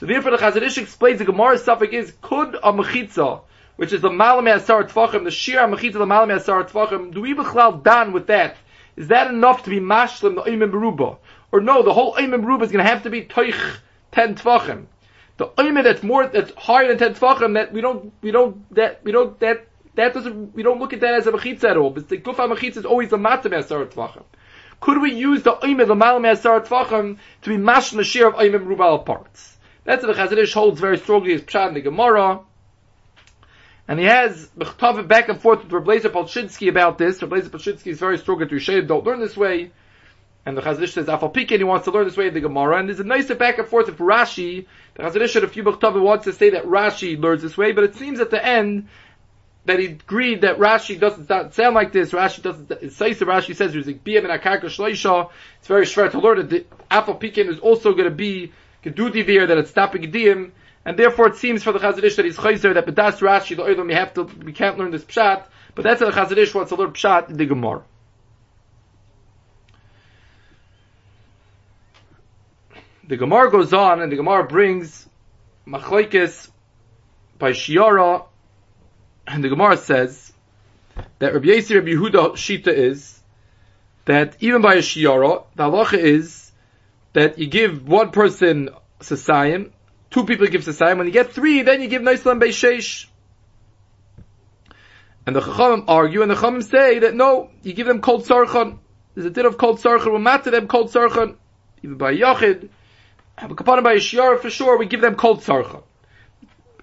So 0.00 0.06
therefore 0.06 0.30
the 0.30 0.38
Chazon 0.38 0.62
Ish 0.62 0.78
explains 0.78 1.18
the 1.18 1.26
Gemara 1.26 1.58
suffix 1.58 1.92
is, 1.92 2.14
could 2.22 2.54
a 2.54 2.72
mechitza, 2.72 3.42
which 3.76 3.92
is 3.92 4.00
the 4.00 4.08
malame 4.08 4.56
asar 4.56 4.84
tvachim, 4.84 5.24
the 5.24 5.30
shir 5.30 5.58
mechitza 5.68 5.92
the 5.92 6.06
malame 6.06 6.36
asar 6.36 6.64
tvachim, 6.64 7.12
do 7.12 7.20
we 7.20 7.34
bechlal 7.34 7.82
dan 7.82 8.12
with 8.14 8.28
that? 8.28 8.56
Is 8.96 9.08
that 9.08 9.26
enough 9.26 9.64
to 9.64 9.70
be 9.70 9.78
mashlim 9.78 10.36
the 10.36 10.50
oimim 10.50 10.70
beruba? 10.70 11.18
Or 11.52 11.60
no, 11.60 11.82
the 11.82 11.92
whole 11.92 12.14
oimim 12.14 12.42
beruba 12.42 12.62
is 12.62 12.72
going 12.72 12.82
to 12.82 12.90
have 12.90 13.02
to 13.02 13.10
be 13.10 13.24
toich 13.24 13.76
ten 14.10 14.36
tvachim. 14.36 14.86
The 15.36 15.48
oimim 15.48 15.84
that's 15.84 16.02
more, 16.02 16.26
that's 16.26 16.50
higher 16.56 16.88
than 16.88 16.96
ten 16.96 17.14
tvachim, 17.14 17.52
that 17.52 17.70
we 17.70 17.82
don't, 17.82 18.10
we 18.22 18.30
don't, 18.30 18.74
that, 18.74 19.04
we 19.04 19.12
don't, 19.12 19.38
that, 19.40 19.66
that 19.96 20.14
doesn't, 20.14 20.54
we 20.54 20.62
don't 20.62 20.80
look 20.80 20.94
at 20.94 21.00
that 21.00 21.12
as 21.12 21.26
a 21.26 21.32
mechitza 21.32 21.64
at 21.64 21.76
all. 21.76 21.90
But 21.90 22.08
the 22.08 22.16
gufa 22.16 22.50
mechitza 22.50 22.78
is 22.78 22.84
always 22.86 23.10
the 23.10 23.18
matam 23.18 23.52
asar 23.52 23.84
tvachim. 23.84 24.24
Could 24.80 25.02
we 25.02 25.12
use 25.12 25.42
the 25.42 25.56
oimim, 25.56 25.88
the 25.88 25.94
malame 25.94 26.32
asar 26.32 26.62
tvachim, 26.62 27.18
to 27.42 27.50
be 27.50 27.62
mashlim 27.62 27.96
the 27.96 28.04
share 28.04 28.28
of 28.28 28.36
oimim 28.36 28.64
rubal 28.64 29.00
parts? 29.00 29.58
That's 29.84 30.04
what 30.04 30.14
the 30.14 30.22
Chazon 30.22 30.52
holds 30.52 30.80
very 30.80 30.98
strongly 30.98 31.32
as 31.34 31.42
Pshat 31.42 31.68
in 31.68 31.74
the 31.74 31.80
Gemara. 31.80 32.40
And 33.88 33.98
he 33.98 34.06
has 34.06 34.48
Mechtavit 34.56 35.08
back 35.08 35.28
and 35.28 35.40
forth 35.40 35.64
with 35.64 35.72
Rablazer 35.72 36.12
Polshinsky 36.12 36.68
about 36.68 36.98
this. 36.98 37.20
Rablazer 37.20 37.48
Polshinsky 37.48 37.88
is 37.88 37.98
very 37.98 38.18
strong 38.18 38.40
at 38.42 38.50
Rishayim, 38.50 38.86
don't 38.86 39.04
learn 39.04 39.20
this 39.20 39.36
way. 39.36 39.72
And 40.46 40.56
the 40.56 40.62
Chazon 40.62 40.88
says, 40.88 41.06
Afal 41.06 41.34
Pikin, 41.34 41.58
he 41.58 41.64
wants 41.64 41.84
to 41.86 41.90
learn 41.90 42.06
this 42.06 42.16
way 42.16 42.28
in 42.28 42.34
the 42.34 42.40
Gemara. 42.40 42.78
And 42.78 42.88
there's 42.88 43.00
a 43.00 43.04
nice 43.04 43.30
back 43.32 43.58
and 43.58 43.68
forth 43.68 43.86
with 43.86 43.98
Rashi. 43.98 44.66
The 44.94 45.02
Chazon 45.02 45.22
Ish 45.22 45.34
had 45.34 45.44
a 45.44 45.48
few 45.48 45.64
Mechtavit 45.64 46.00
wants 46.00 46.24
to 46.24 46.32
say 46.32 46.50
that 46.50 46.64
Rashi 46.64 47.20
learns 47.20 47.42
this 47.42 47.56
way, 47.56 47.72
but 47.72 47.84
it 47.84 47.96
seems 47.96 48.20
at 48.20 48.30
the 48.30 48.44
end 48.44 48.88
that 49.66 49.78
he 49.78 49.86
agreed 49.86 50.42
that 50.42 50.58
Rashi 50.58 50.98
doesn't 50.98 51.54
sound 51.54 51.74
like 51.74 51.92
this. 51.92 52.12
Rashi 52.12 52.42
doesn't, 52.42 52.70
it's 52.70 52.96
says 52.96 53.18
Rashi 53.18 53.54
says 53.54 53.72
there's 53.72 53.86
like 53.86 54.02
Biyam 54.02 54.30
and 54.30 54.42
Shloisha. 54.42 55.30
It's 55.58 55.68
very 55.68 55.84
shver 55.84 56.10
to 56.12 56.18
learn 56.18 56.38
that 56.38 56.50
the 56.50 56.64
Pikin 56.90 57.48
is 57.48 57.58
also 57.58 57.92
going 57.92 58.08
to 58.08 58.14
be 58.14 58.52
Gedudivir, 58.84 59.48
that 59.48 59.58
it's 59.58 59.70
stopping 59.70 60.02
Gedim, 60.02 60.52
and 60.84 60.98
therefore 60.98 61.28
it 61.28 61.36
seems 61.36 61.62
for 61.62 61.72
the 61.72 61.78
Chazon 61.78 62.02
Ish 62.02 62.16
that 62.16 62.24
he's 62.24 62.36
chayzer, 62.36 62.74
that 62.74 62.86
B'das 62.86 63.18
Rashi, 63.18 63.56
the 63.56 63.62
Oilam, 63.62 63.86
we 63.86 63.94
have 63.94 64.14
to, 64.14 64.22
we 64.22 64.52
can't 64.52 64.78
learn 64.78 64.90
this 64.90 65.04
Pshat, 65.04 65.44
but 65.74 65.82
that's 65.82 66.00
the 66.00 66.10
Chazon 66.10 66.36
Ish 66.36 66.54
wants 66.54 66.70
to 66.70 66.76
learn 66.76 66.92
Pshat 66.92 67.30
in 67.30 67.36
the 67.36 67.46
Gemara. 67.46 67.82
The 73.06 73.16
Gemara 73.16 73.50
goes 73.50 73.72
on, 73.72 74.00
and 74.00 74.10
the 74.10 74.16
Gemara 74.16 74.46
brings 74.46 75.08
Machlaikis 75.66 76.48
by 77.38 77.50
Shiara, 77.50 78.24
and 79.26 79.42
the 79.42 79.48
Gemara 79.48 79.76
says 79.76 80.32
that 81.18 81.34
Rabbi 81.34 81.48
Yisir 81.48 81.76
Rabbi 81.76 81.88
Yehuda 81.88 82.32
Shita 82.32 82.68
is 82.68 83.20
that 84.04 84.36
even 84.40 84.62
by 84.62 84.74
a 84.74 84.78
Shiara, 84.78 85.44
the 85.56 85.64
halacha 85.64 85.98
is 85.98 86.39
that 87.12 87.38
you 87.38 87.46
give 87.46 87.86
one 87.86 88.10
person 88.10 88.70
Sasayim, 89.00 89.70
two 90.10 90.24
people 90.24 90.46
give 90.46 90.62
Sasayim, 90.62 90.98
when 90.98 91.06
you 91.06 91.12
get 91.12 91.32
three, 91.32 91.62
then 91.62 91.82
you 91.82 91.88
give 91.88 92.02
Naislam 92.02 92.40
Beishesh. 92.40 93.06
And 95.26 95.36
the 95.36 95.40
Chachamim 95.40 95.84
argue, 95.88 96.22
and 96.22 96.30
the 96.30 96.34
Chachamim 96.34 96.62
say 96.62 97.00
that 97.00 97.14
no, 97.14 97.50
you 97.62 97.72
give 97.72 97.86
them 97.86 98.00
cold 98.00 98.24
Sarchan. 98.26 98.78
There's 99.14 99.26
a 99.26 99.30
din 99.30 99.46
of 99.46 99.58
Kol 99.58 99.76
Sarchan, 99.76 100.06
we'll 100.06 100.18
matter 100.18 100.50
them 100.50 100.68
cold 100.68 100.92
Sarchan. 100.92 101.36
Even 101.82 101.96
by 101.96 102.14
Yachid, 102.14 102.68
have 103.36 103.50
a 103.50 103.54
Kapanim 103.54 103.82
by 103.82 103.92
a 103.92 103.96
Shiara 103.96 104.40
for 104.40 104.50
sure, 104.50 104.78
we 104.78 104.86
give 104.86 105.00
them 105.00 105.16
Kol 105.16 105.38
Sarchan. 105.38 105.82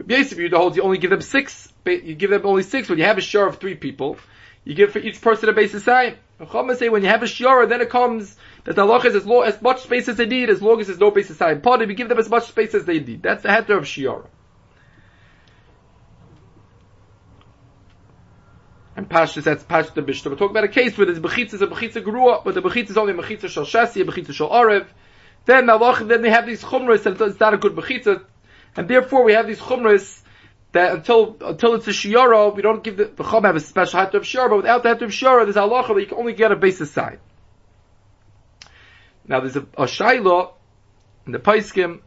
Basically, 0.05 0.43
you 0.43 0.55
holds 0.55 0.77
you 0.77 0.83
only 0.83 0.97
give 0.97 1.09
them 1.09 1.21
six, 1.21 1.71
you 1.85 2.13
give 2.13 2.29
them 2.29 2.45
only 2.45 2.63
six 2.63 2.89
when 2.89 2.99
you 2.99 3.05
have 3.05 3.17
a 3.17 3.21
share 3.21 3.47
of 3.47 3.57
three 3.57 3.75
people. 3.75 4.17
You 4.63 4.75
give 4.75 4.91
for 4.91 4.99
each 4.99 5.21
person 5.21 5.49
a 5.49 5.53
base 5.53 5.71
basis 5.71 5.85
sign. 5.85 6.17
Chachamim 6.39 6.75
say 6.77 6.89
when 6.89 7.01
you 7.01 7.09
have 7.09 7.23
a 7.23 7.25
shiara, 7.25 7.67
then 7.67 7.81
it 7.81 7.89
comes 7.89 8.35
that 8.67 8.75
the 8.75 8.85
is 9.05 9.15
as, 9.15 9.25
low, 9.25 9.43
as 9.43 9.61
much 9.61 9.83
space 9.83 10.09
as 10.09 10.17
they 10.17 10.25
need, 10.25 10.49
as 10.49 10.61
long 10.61 10.81
as 10.81 10.87
there's 10.87 10.99
no 10.99 11.09
basis 11.09 11.37
sign. 11.37 11.61
Part 11.61 11.87
we 11.87 11.95
give 11.95 12.09
them 12.09 12.19
as 12.19 12.29
much 12.29 12.47
space 12.47 12.75
as 12.75 12.83
they 12.83 12.99
need. 12.99 13.23
That's 13.23 13.41
the 13.41 13.47
heter 13.47 13.77
of 13.77 13.85
shiara. 13.85 14.27
And 18.97 19.07
Pashtus, 19.07 19.43
that's 19.43 19.63
Pashtus 19.63 19.93
the 19.93 20.01
Mishnah. 20.01 20.31
We're 20.31 20.37
talking 20.37 20.51
about 20.51 20.65
a 20.65 20.67
case 20.67 20.97
where 20.97 21.05
there's 21.05 21.19
Bechitzah, 21.19 21.61
a 21.61 21.67
Bechitzah 21.67 22.03
grew 22.03 22.27
up, 22.27 22.43
but 22.43 22.55
the 22.55 22.61
Bechitzah 22.61 22.89
is 22.89 22.97
only 22.97 23.13
a 23.13 23.15
Bechitzah 23.15 23.47
Shal 23.47 23.63
Shasi, 23.63 24.01
a 24.01 24.03
Bechitzah 24.03 24.33
Shal 24.33 24.49
Arev. 24.49 24.85
Then 25.45 25.67
the 25.67 26.05
then 26.05 26.21
they 26.21 26.29
have 26.29 26.45
these 26.45 26.61
Chumras, 26.61 27.05
and 27.05 27.21
it's 27.21 27.39
not 27.39 27.53
a 27.53 27.57
good 27.57 27.73
Bechitzah. 27.73 28.21
And 28.75 28.89
therefore 28.89 29.23
we 29.23 29.31
have 29.31 29.47
these 29.47 29.59
Chumras, 29.59 30.23
that 30.73 30.91
until 30.93 31.37
until 31.39 31.75
it's 31.75 31.87
a 31.87 31.91
shiara, 31.91 32.53
we 32.53 32.61
don't 32.61 32.83
give 32.83 32.97
the 32.97 33.05
the 33.05 33.23
chum 33.23 33.45
have 33.45 33.55
a 33.55 33.61
special 33.61 33.97
hat 33.97 34.13
of 34.13 34.23
shiara, 34.23 34.49
but 34.49 34.57
without 34.57 34.83
the 34.83 34.89
hat 34.89 35.01
of 35.01 35.11
shiara, 35.11 35.45
there's 35.45 35.55
halacha 35.55 35.95
that 35.95 36.01
you 36.01 36.07
can 36.07 36.17
only 36.17 36.33
get 36.33 36.51
a 36.51 36.57
basis 36.57 36.91
side. 36.91 37.21
Now 39.27 39.41
there's 39.41 39.55
a, 39.55 39.65
a 39.77 39.83
in 41.25 41.31
the 41.33 41.39
Paiskim. 41.39 41.99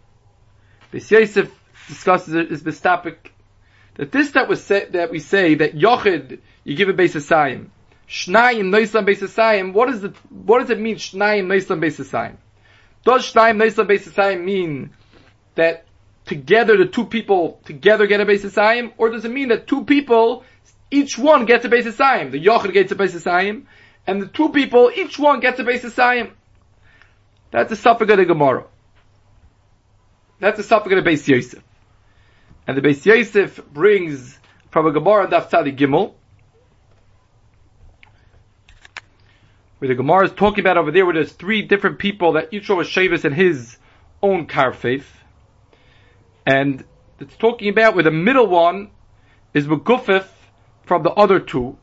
This 0.90 1.11
Yosef 1.11 1.50
discusses 1.87 2.34
it 2.34 2.50
is 2.50 2.62
this 2.62 2.81
topic 2.81 3.32
that 3.94 4.12
this 4.12 4.31
that 4.32 4.49
was 4.49 4.64
said 4.64 4.93
that 4.93 5.11
we 5.11 5.19
say 5.19 5.56
that 5.56 5.75
yochid 5.75 6.40
you 6.64 6.76
give 6.76 6.88
a 6.88 6.93
basis 6.93 7.28
sayim. 7.28 7.69
Shnayim 8.08 8.70
noislam 8.70 9.05
basis 9.05 9.34
sayim. 9.34 9.72
What 9.72 9.90
is 9.90 10.00
the 10.00 10.14
what 10.31 10.61
does 10.61 10.70
it 10.70 10.81
mean? 10.81 10.96
Shnayim 10.96 11.46
noislam 11.46 11.81
basis 11.81 12.11
sayim. 12.11 12.37
Does 13.05 13.32
shnayim 13.32 13.56
noislam 13.56 13.87
basis 13.87 14.14
sayim 14.14 14.44
mean 14.44 14.90
that 15.55 15.84
together 16.25 16.76
the 16.76 16.87
two 16.87 17.05
people 17.05 17.61
together 17.64 18.06
get 18.06 18.20
a 18.20 18.25
basis 18.25 18.55
sayim, 18.55 18.93
or 18.96 19.11
does 19.11 19.25
it 19.25 19.31
mean 19.31 19.49
that 19.49 19.66
two 19.66 19.84
people 19.84 20.44
each 20.90 21.19
one 21.19 21.44
gets 21.44 21.64
a 21.64 21.69
basis 21.69 21.96
sayim? 21.96 22.31
The 22.31 22.43
yochid 22.43 22.73
gets 22.73 22.93
a 22.93 22.94
basis 22.94 23.25
sayim, 23.25 23.64
and 24.06 24.23
the 24.23 24.28
two 24.28 24.49
people 24.49 24.90
each 24.94 25.19
one 25.19 25.40
gets 25.40 25.58
a 25.61 25.64
basis 25.64 25.94
sayim. 25.94 26.32
That's 27.50 27.70
the 27.70 27.76
suffix 27.76 28.11
of 28.11 28.19
the 28.19 28.25
Gemara. 28.25 28.64
That's 30.38 30.56
the 30.56 30.62
suffix 30.62 30.94
of 30.94 31.05
the 31.05 31.11
Beis 31.11 31.26
Yosef. 31.26 31.62
And 32.66 32.76
the 32.76 32.83
Beis 32.83 33.04
Yosef 33.04 33.64
brings 33.73 34.38
from 34.71 34.87
a 34.87 34.92
Gemara 34.92 35.28
Daf 35.28 35.50
Tzadi 35.50 35.76
Gimel, 35.76 36.14
where 39.78 39.88
the 39.88 39.95
Gemara 39.95 40.26
is 40.26 40.33
talking 40.33 40.61
about 40.61 40.76
over 40.76 40.90
there 40.90 41.04
where 41.04 41.14
there's 41.14 41.33
three 41.33 41.62
different 41.62 41.99
people 41.99 42.33
that 42.33 42.52
each 42.52 42.69
was 42.69 42.87
Shavis 42.87 43.25
in 43.25 43.33
his 43.33 43.78
own 44.23 44.47
karfeif. 44.47 45.04
And 46.47 46.85
it's 47.19 47.37
talking 47.37 47.69
about 47.69 47.95
where 47.95 48.04
the 48.04 48.11
middle 48.11 48.47
one 48.47 48.90
is 49.54 49.66
Megufif 49.66 50.26
from 50.85 51.02
the 51.02 51.11
other 51.11 51.40
two. 51.40 51.76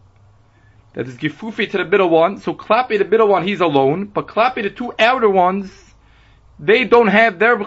That 0.98 1.08
is 1.08 1.16
Gifufi 1.16 1.70
to 1.70 1.78
the 1.78 1.86
middle 1.86 2.10
one. 2.10 2.40
So 2.40 2.56
Klapi, 2.56 2.98
the 2.98 3.06
middle 3.06 3.28
one, 3.28 3.48
he's 3.48 3.62
alone. 3.62 4.06
But 4.06 4.26
Klapi, 4.26 4.64
the 4.64 4.72
two 4.72 4.92
outer 4.98 5.30
ones, 5.30 5.72
they 6.58 6.86
don't 6.86 7.06
have 7.06 7.38
their 7.38 7.58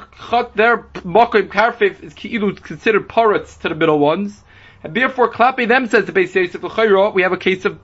their 0.57 0.79
Mokim 1.07 1.47
Karfif 1.47 2.03
is 2.03 2.13
considered 2.61 3.09
parrots 3.09 3.57
to 3.59 3.69
the 3.69 3.77
middle 3.77 4.01
ones. 4.01 4.43
And 4.83 4.97
therefore 4.97 5.33
Klapi 5.33 5.69
them 5.69 5.87
says 5.87 6.07
the 6.07 6.13
base 6.13 6.35
of 6.57 7.15
we 7.15 7.23
have 7.23 7.31
a 7.31 7.37
case 7.37 7.65
of, 7.67 7.79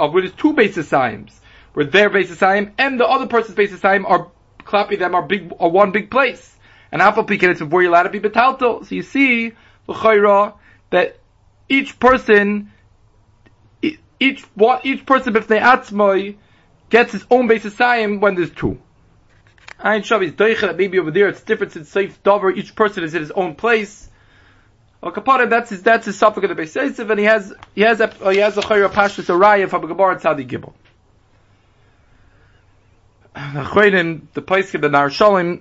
of 0.00 0.14
where 0.14 0.22
there's 0.22 0.34
two 0.34 0.54
basis 0.54 0.88
signs. 0.88 1.38
Where 1.74 1.84
their 1.84 2.08
basis 2.08 2.38
sign 2.38 2.72
and 2.78 2.98
the 2.98 3.06
other 3.06 3.26
person's 3.26 3.54
basis 3.54 3.82
sign 3.82 4.06
are 4.06 4.30
Klapi 4.60 4.98
them 4.98 5.14
are 5.14 5.26
big 5.26 5.52
are 5.60 5.68
one 5.68 5.92
big 5.92 6.10
place. 6.10 6.56
And 6.90 7.02
Apple 7.02 7.24
Pekin 7.24 7.50
it's 7.50 7.60
before 7.60 7.82
you're 7.82 7.90
allowed 7.90 8.04
to 8.04 8.18
be 8.18 8.20
Betalto. 8.20 8.82
So 8.86 8.94
you 8.94 9.02
see, 9.02 9.52
L'chayra, 9.88 10.54
that 10.88 11.18
each 11.68 11.98
person 11.98 12.72
each 14.18 14.42
what 14.54 14.84
each 14.86 15.04
person 15.06 15.34
b'fnei 15.34 15.60
atzmoi 15.60 16.36
gets 16.90 17.12
his 17.12 17.24
own 17.30 17.46
basis 17.48 17.74
sayim 17.74 18.20
when 18.20 18.34
there's 18.34 18.50
two. 18.50 18.78
Ein 19.78 20.02
Shavi's 20.02 20.32
doicha 20.32 20.76
maybe 20.76 20.98
over 20.98 21.10
there 21.10 21.28
it's 21.28 21.42
different 21.42 21.76
in 21.76 21.84
safe 21.84 22.22
dover. 22.22 22.50
Each 22.50 22.74
person 22.74 23.04
is 23.04 23.14
in 23.14 23.20
his 23.20 23.30
own 23.30 23.54
place. 23.54 24.08
Well, 25.00 25.12
Kapara, 25.12 25.48
that's 25.48 25.70
his 25.70 25.82
that's 25.82 26.06
his 26.06 26.18
suffix 26.18 26.42
of 26.44 26.48
the 26.48 26.54
base 26.54 26.74
basis 26.74 26.98
and 26.98 27.18
he 27.18 27.26
has 27.26 27.52
he 27.74 27.82
has 27.82 28.00
a 28.00 28.08
he 28.32 28.38
has 28.38 28.56
a 28.56 28.62
chayra 28.62 28.88
pashtus 28.88 29.26
araya 29.26 29.68
from 29.68 29.84
a 29.84 29.86
Gemara 29.88 30.16
Tzadi 30.16 30.48
Gibel. 30.48 30.72
The 33.34 34.42
Paiskim 34.42 34.80
the 34.80 34.88
Nar 34.88 35.10
Shalim 35.10 35.60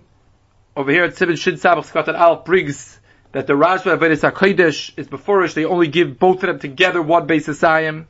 over 0.78 0.92
here 0.92 1.04
at 1.04 1.16
Sibin 1.16 1.38
Shin 1.38 1.56
Sabach 1.56 1.86
Scott 1.86 2.08
Al 2.08 2.38
brings 2.38 3.00
that 3.34 3.48
the 3.48 3.54
Rashba 3.54 3.98
Avedis 3.98 4.30
HaKodesh 4.32 4.98
is 4.98 5.08
before 5.08 5.44
us. 5.44 5.54
they 5.54 5.66
only 5.66 5.90
give 5.90 6.18
both 6.18 6.38
of 6.38 6.48
them 6.48 6.60
together 6.60 7.02
one 7.02 7.28
basis 7.28 7.60
ayim. 7.62 8.06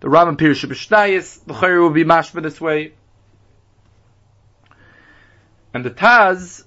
The 0.00 0.08
Rambam 0.08 0.36
Pirush 0.36 0.64
B'Shnayis, 0.64 1.44
the 1.44 1.54
Chayr 1.54 1.80
will 1.80 1.90
be 1.90 2.04
mashma 2.04 2.42
this 2.42 2.60
way. 2.60 2.92
And 5.74 5.84
the 5.84 5.90
Taz 5.90 6.64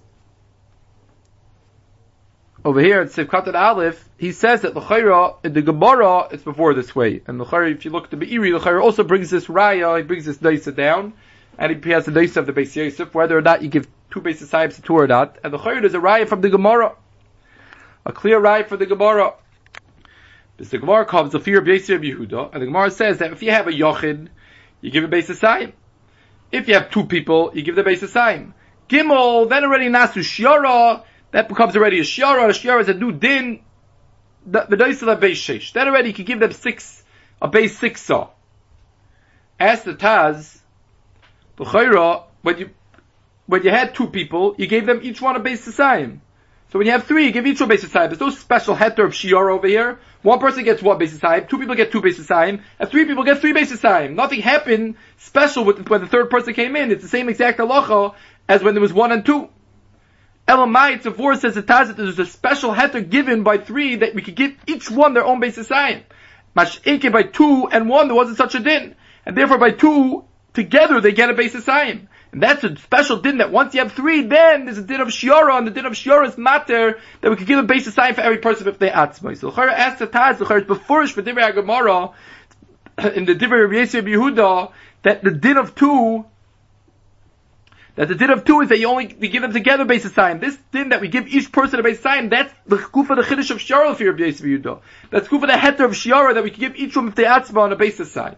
over 2.63 2.79
here 2.79 3.01
at 3.01 3.07
Sivkat 3.07 3.53
Aleph, 3.55 4.07
he 4.17 4.31
says 4.31 4.61
that 4.61 4.73
the 4.73 4.79
L'chayra, 4.79 5.37
in 5.43 5.53
the 5.53 5.61
Gemara, 5.61 6.27
it's 6.31 6.43
before 6.43 6.73
this 6.73 6.95
way. 6.95 7.21
And 7.25 7.39
the 7.39 7.43
L'chayra, 7.43 7.71
if 7.71 7.85
you 7.85 7.91
look 7.91 8.05
at 8.05 8.11
the 8.11 8.17
Be'iri, 8.17 8.53
L'chayra 8.53 8.81
also 8.81 9.03
brings 9.03 9.29
this 9.29 9.47
Raya, 9.47 9.97
he 9.97 10.03
brings 10.03 10.25
this 10.25 10.37
Daisa 10.37 10.75
down, 10.75 11.13
and 11.57 11.83
he 11.83 11.91
has 11.91 12.05
the 12.05 12.11
Daisa 12.11 12.37
of 12.37 12.45
the 12.45 12.53
Beis 12.53 12.75
Yosef, 12.75 13.13
whether 13.15 13.37
or 13.37 13.41
not 13.41 13.63
you 13.63 13.69
give 13.69 13.87
two 14.11 14.21
bases 14.21 14.51
sahibs 14.51 14.75
to 14.75 14.81
two 14.81 14.93
or 14.93 15.07
not. 15.07 15.39
And 15.43 15.51
the 15.51 15.57
L'chayra 15.57 15.83
is 15.85 15.95
a 15.95 15.99
Raya 15.99 16.27
from 16.27 16.41
the 16.41 16.49
Gemara. 16.49 16.95
A 18.05 18.11
clear 18.11 18.39
Raya 18.39 18.67
for 18.67 18.77
the 18.77 18.85
Gemara. 18.85 19.33
The 20.69 20.77
Gemara 20.77 21.05
comes 21.05 21.31
the 21.31 21.39
fear 21.39 21.59
of 21.59 21.67
Yosef 21.67 22.01
Yehuda, 22.01 22.53
and 22.53 22.61
the 22.61 22.67
Gemara 22.67 22.91
says 22.91 23.17
that 23.17 23.31
if 23.31 23.41
you 23.41 23.49
have 23.49 23.67
a 23.67 23.71
Yochid, 23.71 24.27
you 24.79 24.91
give 24.91 25.03
a 25.03 25.07
base 25.07 25.35
sign. 25.39 25.73
If 26.51 26.67
you 26.67 26.75
have 26.75 26.91
two 26.91 27.05
people, 27.05 27.51
you 27.55 27.63
give 27.63 27.75
the 27.75 27.83
base 27.83 28.07
sign. 28.11 28.53
Gimel, 28.87 29.49
then 29.49 29.63
already 29.63 29.87
Nasu 29.87 30.19
Shiara, 30.21 31.03
that 31.31 31.49
becomes 31.49 31.75
already 31.75 31.99
a 31.99 32.03
Shiara, 32.03 32.45
a 32.45 32.53
Shiara 32.53 32.81
is 32.81 32.89
a 32.89 32.93
new 32.93 33.11
din, 33.11 33.61
the 34.45 34.59
Daisala 34.61 35.19
base 35.19 35.39
Shesh. 35.41 35.73
Then 35.73 35.87
already 35.87 36.09
you 36.09 36.13
can 36.13 36.25
give 36.25 36.39
them 36.39 36.51
six, 36.51 37.03
a 37.41 37.47
base 37.47 37.77
six 37.79 38.01
saw. 38.01 38.29
As 39.59 39.83
the 39.83 39.93
Taz, 39.93 40.59
the 41.55 42.23
when 42.43 42.57
you, 42.57 42.69
when 43.47 43.63
you 43.63 43.71
had 43.71 43.95
two 43.95 44.07
people, 44.07 44.55
you 44.57 44.67
gave 44.67 44.85
them 44.85 44.99
each 45.01 45.21
one 45.21 45.35
a 45.35 45.39
base 45.39 45.63
sign. 45.73 46.21
So 46.71 46.79
when 46.79 46.85
you 46.85 46.93
have 46.93 47.03
three, 47.03 47.25
you 47.25 47.31
give 47.33 47.45
each 47.45 47.59
one 47.59 47.67
basis 47.67 47.91
time. 47.91 48.09
There's 48.09 48.21
no 48.21 48.29
special 48.29 48.75
heter 48.75 49.03
of 49.03 49.13
shior 49.13 49.49
over 49.49 49.67
here. 49.67 49.99
One 50.21 50.39
person 50.39 50.63
gets 50.63 50.81
one 50.81 50.97
basis 50.97 51.19
time, 51.19 51.47
two 51.47 51.59
people 51.59 51.75
get 51.75 51.91
two 51.91 52.01
basis 52.01 52.27
time, 52.27 52.63
and 52.79 52.89
three 52.89 53.05
people 53.05 53.25
get 53.25 53.39
three 53.41 53.51
basis 53.51 53.81
time. 53.81 54.15
Nothing 54.15 54.39
happened 54.39 54.95
special 55.17 55.65
with 55.65 55.89
when 55.89 55.99
the 55.99 56.07
third 56.07 56.29
person 56.29 56.53
came 56.53 56.77
in. 56.77 56.91
It's 56.91 57.01
the 57.03 57.09
same 57.09 57.27
exact 57.27 57.59
halacha 57.59 58.15
as 58.47 58.63
when 58.63 58.73
there 58.73 58.81
was 58.81 58.93
one 58.93 59.11
and 59.11 59.25
two. 59.25 59.49
Elamai 60.47 61.01
Tzavor 61.01 61.37
says 61.37 61.55
the 61.55 61.63
Tazit 61.63 61.97
there's 61.97 62.19
a 62.19 62.25
special 62.25 62.73
heter 62.73 63.07
given 63.07 63.43
by 63.43 63.57
three 63.57 63.97
that 63.97 64.15
we 64.15 64.21
could 64.21 64.35
give 64.35 64.55
each 64.65 64.89
one 64.89 65.13
their 65.13 65.25
own 65.25 65.41
basis 65.41 65.67
time. 65.67 66.03
Mash'ike 66.55 67.11
by 67.11 67.23
two 67.23 67.67
and 67.69 67.89
one 67.89 68.07
there 68.07 68.15
wasn't 68.15 68.37
such 68.37 68.55
a 68.55 68.59
din. 68.59 68.95
And 69.25 69.35
therefore 69.35 69.57
by 69.57 69.71
two, 69.71 70.23
together 70.53 71.01
they 71.01 71.11
get 71.11 71.29
a 71.29 71.33
basis 71.33 71.65
time. 71.65 72.07
And 72.31 72.41
that's 72.41 72.63
a 72.63 72.75
special 72.77 73.17
din 73.17 73.39
that 73.39 73.51
once 73.51 73.73
you 73.73 73.81
have 73.81 73.91
three, 73.91 74.21
then 74.21 74.65
there's 74.65 74.77
a 74.77 74.83
din 74.83 75.01
of 75.01 75.09
shiora, 75.09 75.57
and 75.57 75.67
the 75.67 75.71
din 75.71 75.85
of 75.85 75.93
shiora 75.93 76.27
is 76.29 76.37
matter 76.37 76.99
that 77.19 77.29
we 77.29 77.35
could 77.35 77.47
give 77.47 77.59
a 77.59 77.63
basis 77.63 77.93
sign 77.93 78.13
for 78.13 78.21
every 78.21 78.37
person 78.37 78.67
if 78.69 78.79
they 78.79 78.89
atzmai. 78.89 79.37
So 79.37 79.51
Chara 79.51 79.73
asks 79.73 79.99
the 79.99 80.07
Taz, 80.07 80.37
the 80.37 80.45
Chara 80.45 80.61
is 80.61 80.67
before 80.67 81.05
for 81.07 81.21
Divrei 81.21 81.53
Gemara 81.53 82.11
in 83.15 83.25
the 83.25 83.35
Divrei 83.35 83.63
Rabbi 83.63 84.09
Yehuda 84.09 84.71
that 85.03 85.23
the 85.23 85.31
din 85.31 85.57
of 85.57 85.75
two 85.75 86.25
that 87.95 88.07
the 88.07 88.15
din 88.15 88.29
of 88.29 88.45
two 88.45 88.61
is 88.61 88.69
that 88.69 88.79
you 88.79 88.87
only 88.87 89.13
we 89.19 89.27
give 89.27 89.41
them 89.41 89.51
together 89.51 89.83
basis 89.83 90.13
sign. 90.13 90.39
This 90.39 90.57
din 90.71 90.89
that 90.89 91.01
we 91.01 91.09
give 91.09 91.27
each 91.27 91.51
person 91.51 91.81
a 91.81 91.83
basis 91.83 92.01
sign, 92.01 92.29
that's 92.29 92.53
the 92.65 92.77
kufa 92.77 93.15
the 93.15 93.23
chiddush 93.23 93.51
of 93.51 93.57
shiara 93.57 93.93
for 93.93 94.05
Rabbi 94.05 94.23
Yisrael 94.23 94.61
Yehuda. 94.61 94.79
That's 95.09 95.27
kufa 95.27 95.47
the 95.47 95.53
heter 95.53 95.83
of 95.83 95.91
shiara 95.91 96.35
that 96.35 96.45
we 96.45 96.51
can 96.51 96.61
give 96.61 96.75
each 96.77 96.95
one 96.95 97.09
if 97.09 97.15
they 97.15 97.23
atzma 97.23 97.57
on 97.57 97.73
a 97.73 97.75
basis 97.75 98.09
sign. 98.13 98.37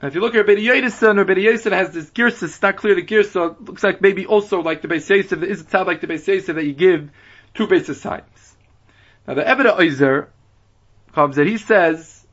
And 0.00 0.08
if 0.08 0.14
you 0.14 0.20
look 0.20 0.34
at 0.36 0.46
Rabbi 0.46 0.60
Yedison, 0.60 1.16
Rabbi 1.16 1.40
Yedison 1.40 1.72
has 1.72 1.90
this 1.92 2.08
girsa, 2.10 2.44
it's 2.44 2.62
not 2.62 2.76
clear 2.76 2.94
the 2.94 3.02
girsa, 3.02 3.56
looks 3.66 3.82
like 3.82 4.00
maybe 4.00 4.26
also 4.26 4.60
like 4.60 4.80
the 4.80 4.86
Beis 4.86 5.08
Yosef, 5.10 5.42
is 5.42 5.62
it 5.62 5.74
like 5.74 6.00
the 6.00 6.06
Beis 6.06 6.26
Yosef 6.28 6.54
that 6.54 6.64
you 6.64 6.72
give 6.72 7.10
two 7.54 7.66
basis 7.66 8.00
signs. 8.00 8.56
Now 9.26 9.34
the 9.34 9.42
Ebeda 9.42 9.76
Oizer 9.76 10.28
comes 11.14 11.34
that 11.34 11.48
he 11.48 11.58
says 11.58 12.24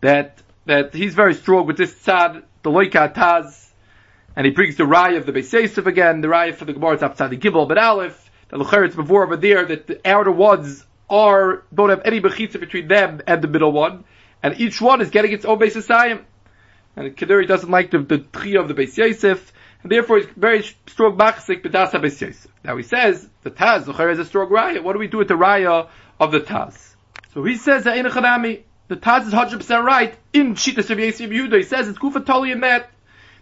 that, 0.00 0.42
that 0.66 0.94
he's 0.94 1.14
very 1.14 1.34
strong 1.34 1.64
with 1.64 1.76
this 1.76 1.94
tzad, 1.94 2.42
the 2.64 2.70
loika 2.70 3.14
taz, 3.14 3.68
and 4.34 4.44
he 4.44 4.50
brings 4.50 4.76
the 4.76 4.84
raya 4.84 5.16
of 5.16 5.26
the 5.26 5.32
Beis 5.32 5.52
Yosef 5.52 5.86
again, 5.86 6.22
the 6.22 6.28
raya 6.28 6.56
for 6.56 6.64
the 6.64 6.72
Gemara, 6.72 6.98
the 6.98 7.36
Gibel, 7.36 7.68
but 7.68 7.78
Aleph, 7.78 8.28
the 8.48 8.56
Lucher, 8.56 8.84
it's 8.84 8.96
before 8.96 9.22
over 9.22 9.36
there, 9.36 9.64
that 9.64 9.86
the 9.86 10.00
outer 10.04 10.32
ones 10.32 10.84
are, 11.08 11.62
don't 11.72 11.90
have 11.90 12.02
any 12.04 12.20
bechitza 12.20 12.58
between 12.58 12.88
them 12.88 13.20
and 13.28 13.42
the 13.42 13.48
middle 13.48 13.70
one, 13.70 14.02
and 14.42 14.60
each 14.60 14.80
one 14.80 15.00
is 15.00 15.10
getting 15.10 15.32
its 15.32 15.44
own 15.44 15.58
Beis 15.58 15.74
Yisayim. 15.74 16.22
And 16.96 17.16
Keduri 17.16 17.46
doesn't 17.46 17.70
like 17.70 17.90
the, 17.90 17.98
the 17.98 18.18
trio 18.18 18.62
of 18.62 18.68
the 18.68 18.74
Beis 18.74 18.96
Yosef, 18.96 19.52
and 19.82 19.92
therefore 19.92 20.18
he's 20.18 20.26
very 20.36 20.62
strong 20.86 21.16
machzik 21.16 21.62
b'dasa 21.62 22.02
Beis 22.02 22.20
Yosef. 22.20 22.48
Now 22.64 22.76
he 22.76 22.82
says, 22.82 23.28
the 23.42 23.50
Taz, 23.50 23.84
the 23.84 24.08
is 24.10 24.18
a 24.18 24.24
strong 24.24 24.50
raya. 24.50 24.82
What 24.82 24.94
do 24.94 24.98
we 24.98 25.06
do 25.06 25.18
with 25.18 25.28
the 25.28 25.34
raya 25.34 25.88
of 26.18 26.32
the 26.32 26.40
Taz? 26.40 26.94
So 27.32 27.44
he 27.44 27.56
says 27.56 27.84
the 27.84 27.90
Taz 27.90 29.26
is 29.26 29.32
100% 29.32 29.84
right 29.84 30.16
in 30.32 30.54
Shita 30.54 30.90
of 30.90 30.98
Yosef 30.98 31.30
Yehuda. 31.30 31.56
He 31.58 31.62
says 31.62 31.88
it's 31.88 31.98
Kufa 31.98 32.20
Toli 32.20 32.50
in 32.50 32.60
that. 32.60 32.90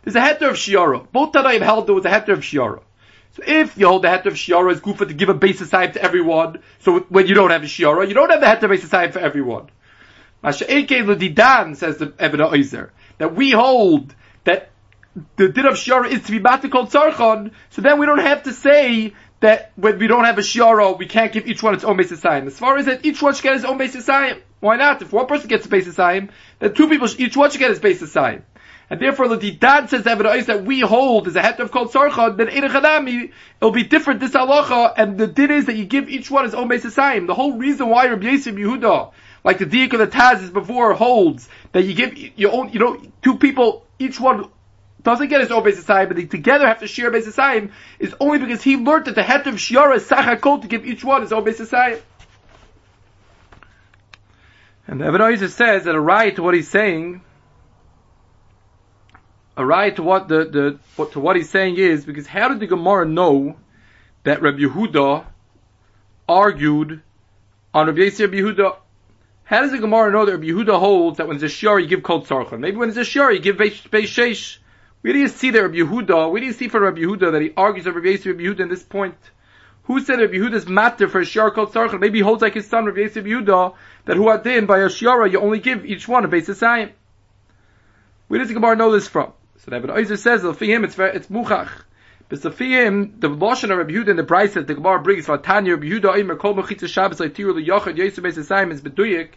There's 0.03 0.17
a 0.17 0.21
heter 0.21 0.51
of 0.51 0.57
Shiara. 0.57 1.07
Both 1.11 1.33
Tanaim 1.33 1.63
held 1.63 1.87
there 1.87 1.95
was 1.95 2.05
a 2.05 2.11
heter 2.11 2.33
of 2.33 2.41
Shiara. 2.41 2.83
So 3.33 3.43
if 3.47 3.77
you 3.77 3.89
hold 3.89 4.03
the 4.03 4.09
heter 4.09 4.27
of 4.27 4.35
Shiara 4.35 4.73
as 4.73 4.81
Kufa 4.81 5.07
to 5.07 5.15
give 5.15 5.29
a 5.29 5.35
basis 5.35 5.71
side 5.71 5.95
to 5.95 6.03
everyone, 6.03 6.61
so 6.81 7.01
when 7.01 7.27
you 7.27 7.35
don't 7.35 7.51
have 7.51 7.63
a 7.63 7.67
Shiara, 7.67 8.07
you 8.07 8.15
don't 8.15 8.31
have 8.31 8.41
the 8.41 8.47
heter 8.47 8.71
basis 8.71 8.91
side 8.91 9.13
for 9.13 9.19
everyone. 9.19 9.71
L'didan, 10.43 11.77
says 11.77 11.99
the 11.99 12.07
Ebeda 12.09 12.53
Oizer, 12.53 12.91
that 13.19 13.35
we 13.35 13.51
hold 13.51 14.15
that 14.45 14.71
the 15.37 15.49
din 15.49 15.67
of 15.67 15.75
shiara 15.75 16.09
is 16.11 16.23
to 16.25 16.33
be 16.33 16.39
batikol 16.39 16.91
tzarchon, 16.91 17.51
so 17.71 17.83
then 17.83 17.99
we 17.99 18.07
don't 18.07 18.21
have 18.21 18.45
to 18.45 18.53
say 18.53 19.15
that 19.41 19.73
when 19.77 19.99
we 19.99 20.07
don't 20.07 20.25
have 20.25 20.39
a 20.39 20.43
shiara, 20.43 20.97
we 20.97 21.07
can't 21.07 21.33
give 21.33 21.47
each 21.47 21.63
one 21.63 21.75
its 21.75 21.85
own 21.85 21.97
basis. 21.97 22.25
As 22.25 22.59
far 22.59 22.77
as 22.77 22.87
that, 22.87 23.05
each 23.05 23.23
one 23.23 23.35
should 23.35 23.43
get 23.43 23.55
his 23.55 23.65
own 23.65 23.79
basis. 23.79 24.09
Why 24.09 24.77
not? 24.77 25.03
If 25.03 25.13
one 25.13 25.27
person 25.27 25.49
gets 25.49 25.67
a 25.67 25.69
basis 25.69 25.97
sign, 25.97 26.31
then 26.59 26.75
two 26.75 26.89
people, 26.89 27.09
each 27.19 27.37
one 27.37 27.51
should 27.51 27.61
get 27.61 27.71
his 27.71 27.79
basis 27.79 28.13
sign. 28.13 28.45
And 28.91 29.01
therefore, 29.01 29.29
the 29.29 29.37
Didan 29.37 29.89
says 29.89 30.07
evidence 30.07 30.47
that 30.47 30.65
we 30.65 30.81
hold 30.81 31.29
is 31.29 31.37
a 31.37 31.43
het 31.43 31.61
of 31.61 31.71
called 31.71 31.93
Sarcha, 31.93 32.37
then 32.37 32.47
Eidach 32.49 33.31
it'll 33.61 33.71
be 33.71 33.83
different 33.83 34.21
this 34.21 34.33
halacha, 34.33 34.95
and 34.97 35.19
the 35.19 35.27
din 35.27 35.51
is 35.51 35.67
that 35.67 35.77
you 35.77 35.85
give 35.85 36.09
each 36.09 36.31
one 36.31 36.45
his 36.45 36.55
own 36.55 36.69
basis 36.69 36.95
sign. 36.95 37.27
The 37.27 37.35
whole 37.35 37.53
reason 37.53 37.91
why 37.91 38.07
Rabbi 38.07 38.27
Yisrael 38.27 38.55
Yehuda 38.55 39.13
like 39.45 39.59
the 39.59 39.67
Diak 39.67 39.93
of 39.93 39.99
the 40.01 40.07
Taz 40.07 40.43
is 40.43 40.51
before 40.51 40.93
holds 40.95 41.49
that 41.73 41.85
you 41.85 41.95
give 41.95 42.17
your 42.39 42.53
own, 42.53 42.73
you 42.73 42.79
know, 42.79 43.01
two 43.23 43.37
people, 43.37 43.87
each 43.99 44.21
one 44.21 44.49
doesn't 45.03 45.29
get 45.29 45.41
his 45.41 45.51
own 45.51 45.65
time, 45.73 46.09
but 46.09 46.17
they 46.17 46.25
together 46.25 46.67
have 46.67 46.81
to 46.81 46.87
share 46.87 47.11
time, 47.33 47.73
is 47.99 48.15
only 48.21 48.39
because 48.39 48.63
he 48.63 48.77
learned 48.77 49.07
that 49.07 49.15
the 49.15 49.23
head 49.23 49.47
of 49.47 49.55
Shiara 49.55 49.97
is 49.97 50.09
Sachakol 50.09 50.63
to 50.63 50.69
give 50.69 50.85
each 50.85 51.05
one 51.05 51.23
his 51.23 51.33
own 51.33 51.45
time. 51.45 51.99
And 54.87 55.01
the 55.01 55.07
Ebenezer 55.07 55.49
says 55.49 55.85
that 55.85 55.95
a 55.95 56.01
right 56.01 56.35
to 56.35 56.43
what 56.43 56.55
he's 56.55 56.69
saying, 56.69 57.21
a 59.57 59.65
right 59.65 59.95
to 59.97 60.03
what 60.03 60.29
the, 60.29 60.45
the 60.45 60.79
what, 60.97 61.13
to 61.13 61.21
what 61.21 61.37
he's 61.37 61.51
saying 61.51 61.77
is 61.77 62.05
because 62.05 62.27
how 62.27 62.49
did 62.49 62.61
the 62.61 62.67
Gemara 62.67 63.05
know 63.05 63.57
that 64.23 64.41
Rabbi 64.41 64.59
Yehuda 64.59 65.27
argued 66.29 67.03
on 67.75 67.87
Rabbi 67.87 67.99
Yisrael 67.99 68.29
Yehuda 68.29 68.77
how 69.49 69.63
does 69.63 69.71
the 69.71 69.79
Gemara 69.79 70.13
know 70.13 70.27
that 70.27 70.33
Rabbi 70.33 70.49
Yehuda 70.49 70.79
holds 70.79 71.17
that 71.17 71.27
when 71.27 71.39
there's 71.39 71.51
a 71.51 71.55
shiur 71.55 71.81
you 71.81 71.89
give 71.89 72.03
kol 72.03 72.23
tzarchon? 72.23 72.59
Maybe 72.59 72.77
when 72.77 72.91
there's 72.91 73.09
a 73.09 73.11
shiur 73.11 73.33
you 73.33 73.41
give 73.41 73.57
beis 73.57 73.81
sheish. 73.81 74.59
We 75.03 75.15
didn't 75.15 75.31
see 75.31 75.51
that 75.53 75.63
Rabbi 75.63 75.77
Yehuda, 75.77 76.31
we 76.31 76.41
didn't 76.41 76.57
see 76.57 76.69
from 76.69 76.83
Rabbi 76.83 77.01
Yehuda 77.01 77.33
that 77.33 77.41
he 77.41 77.55
argues 77.57 77.87
over 77.87 77.99
Rabbi 77.99 78.19
Yehuda 78.19 78.61
in 78.61 78.69
this 78.69 78.83
point. 78.83 79.15
Who 79.85 80.01
said 80.01 80.21
Rabbi 80.21 80.35
Yehuda's 80.35 80.69
matter 80.69 81.09
for 81.09 81.21
a 81.21 81.25
shiur 81.25 81.55
kol 81.55 81.67
tzarchon? 81.67 81.99
Maybe 81.99 82.19
he 82.19 82.23
holds 82.23 82.43
like 82.43 82.53
his 82.53 82.69
son 82.69 82.85
Rabbi 82.85 82.99
Yisrael 82.99 83.25
Yehuda 83.25 83.75
that 84.05 84.19
who 84.19 84.29
adin 84.29 84.67
by 84.67 84.81
a 84.81 84.89
shiura 84.89 85.33
you 85.33 85.41
only 85.41 85.61
give 85.61 85.87
each 85.87 86.07
one 86.07 86.27
a 86.27 86.29
beis 86.29 86.51
sayim. 86.51 86.93
Where 88.27 88.41
does 88.41 88.49
the 88.49 88.55
Gemara 88.55 88.77
know 88.77 88.93
this 88.93 89.09
from? 89.09 89.33
So 89.65 89.71
that 89.71 89.83
Oizer 89.83 90.19
says, 90.19 90.43
for 90.43 90.65
him 90.67 90.85
it's 90.85 90.99
it's 90.99 91.29
muchach. 91.29 91.71
B'safiyim, 92.31 93.19
the 93.21 93.29
Lashon 93.31 93.71
of 93.71 93.79
Rabbi 93.79 93.93
Yehuda 93.93 94.09
in 94.09 94.17
the 94.17 94.23
Bryce 94.23 94.53
that 94.53 94.67
the 94.67 94.75
Gemara 94.75 95.01
brings, 95.01 95.27
Vatanya 95.27 95.71
Rabbi 95.71 95.87
Yehuda 95.87 96.15
Eimer 96.15 96.39
Kol 96.39 96.55
Mechitza 96.55 96.87
Shabbos 96.87 97.21
Leitiru 97.21 97.55
L'Yochad 97.55 97.97
Yosef 97.97 98.23
Beis 98.23 98.37
Hasayim 98.37 98.71
is 98.71 98.83
Beduyik, 98.83 99.31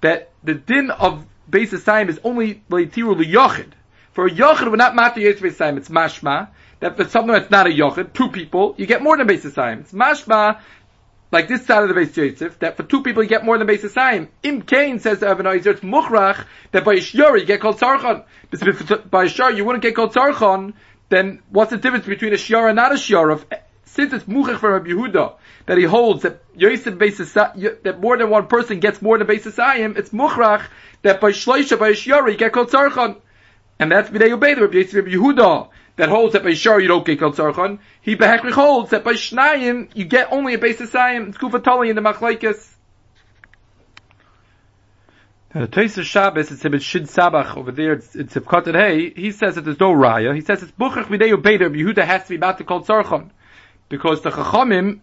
that 0.00 0.30
the 0.42 0.54
din 0.54 0.90
of 0.90 1.26
Beis 1.50 1.68
Hasayim 1.68 2.08
is 2.08 2.18
only 2.24 2.62
Leitiru 2.70 3.14
L'Yochad. 3.14 3.72
For 4.12 4.26
a 4.26 4.30
Yochad 4.30 4.70
would 4.70 4.78
not 4.78 4.94
matter 4.94 5.20
Yosef 5.20 5.42
Beis 5.42 5.56
Hasayim, 5.58 5.76
it's 5.76 5.90
Mashma, 5.90 6.48
that 6.80 6.96
for 6.96 7.04
something 7.04 7.32
that's 7.32 7.50
not 7.50 7.66
a 7.66 7.70
Yochad, 7.70 8.14
two 8.14 8.30
people, 8.30 8.74
you 8.78 8.86
get 8.86 9.02
more 9.02 9.18
than 9.18 9.28
Beis 9.28 9.42
Hasayim. 9.42 9.80
It's 9.80 9.92
Mashma, 9.92 10.60
like 11.30 11.46
this 11.46 11.66
side 11.66 11.82
of 11.82 11.90
the 11.90 11.94
Beis 11.94 12.16
Yosef, 12.16 12.58
that 12.60 12.78
for 12.78 12.84
two 12.84 13.02
people 13.02 13.22
you 13.22 13.28
get 13.28 13.44
more 13.44 13.58
than 13.58 13.66
Beis 13.66 13.82
Hasayim. 13.82 14.28
Im 14.42 14.62
Kain 14.62 14.98
says 14.98 15.18
to 15.18 15.26
Evan 15.26 15.44
Oizer, 15.44 15.72
it's 15.72 15.80
Muchrach, 15.82 16.46
that 16.72 16.86
by 16.86 16.94
Shiyori 16.94 17.40
you 17.40 17.44
get 17.46 17.60
called 17.60 17.78
Tzarchon. 17.78 18.24
By 19.10 19.26
Shar 19.26 19.52
you 19.52 19.66
wouldn't 19.66 19.82
get 19.82 19.94
called 19.94 20.14
Tzarchon, 20.14 20.72
then 21.10 21.42
what's 21.50 21.70
the 21.70 21.76
difference 21.76 22.06
between 22.06 22.32
a 22.32 22.36
shiara 22.36 22.68
and 22.68 22.76
not 22.76 22.92
a 22.92 22.94
shiara? 22.94 23.44
Since 23.84 24.12
it's 24.12 24.24
muchach 24.24 24.58
from 24.60 24.72
Rabbi 24.72 24.90
Yehuda 24.90 25.34
that 25.66 25.76
he 25.76 25.84
holds 25.84 26.22
that 26.22 26.42
Yosef 26.54 26.96
that 26.96 27.98
more 28.00 28.16
than 28.16 28.30
one 28.30 28.46
person 28.46 28.78
gets 28.78 29.02
more 29.02 29.18
than 29.18 29.26
basis 29.26 29.56
ayim, 29.56 29.98
it's 29.98 30.10
muchrach 30.10 30.64
that 31.02 31.20
by 31.20 31.32
shloisha 31.32 31.78
by 31.78 31.88
a 31.88 31.92
shiara 31.92 32.30
you 32.30 32.38
get 32.38 32.52
called 32.52 32.70
tzarchan, 32.70 33.16
and 33.80 33.90
that's 33.90 34.08
b'nei 34.08 34.30
obey 34.30 34.54
the 34.54 34.62
Rabbi 34.62 34.76
Yehuda 34.78 35.68
that 35.96 36.08
holds 36.08 36.34
that 36.34 36.44
by 36.44 36.50
shiara 36.50 36.80
you 36.80 36.88
don't 36.88 37.04
get 37.04 37.18
called 37.18 37.34
tzarchan. 37.34 37.80
He 38.00 38.14
beheklich 38.14 38.52
holds 38.52 38.90
that 38.90 39.02
by 39.02 39.14
shnayim 39.14 39.90
you 39.94 40.04
get 40.04 40.32
only 40.32 40.54
a 40.54 40.58
basis 40.58 40.92
ayim. 40.92 41.28
It's 41.28 41.38
kufatali 41.38 41.90
in 41.90 41.96
the 41.96 42.02
machlekes. 42.02 42.76
Now, 45.52 45.62
the 45.62 45.66
Toysa 45.66 46.04
Shabbos, 46.04 46.52
it's 46.52 46.64
about 46.64 46.80
Shid 46.80 47.08
Sabach 47.08 47.56
over 47.56 47.72
there, 47.72 47.94
it's, 47.94 48.14
it's 48.14 48.34
Sivkotet 48.34 48.76
Hey, 48.76 49.10
he 49.10 49.32
says 49.32 49.56
that 49.56 49.62
there's 49.62 49.80
no 49.80 49.92
Raya. 49.92 50.32
He 50.32 50.42
says 50.42 50.62
it's 50.62 50.70
Buchach 50.70 51.06
Videyu 51.06 51.42
Beder, 51.42 51.68
Yehuda 51.68 52.04
has 52.04 52.22
to 52.22 52.28
be 52.28 52.36
about 52.36 52.58
to 52.58 52.64
call 52.64 52.84
Tzarchon. 52.84 53.30
Because 53.88 54.22
the 54.22 54.30
Chachamim, 54.30 55.00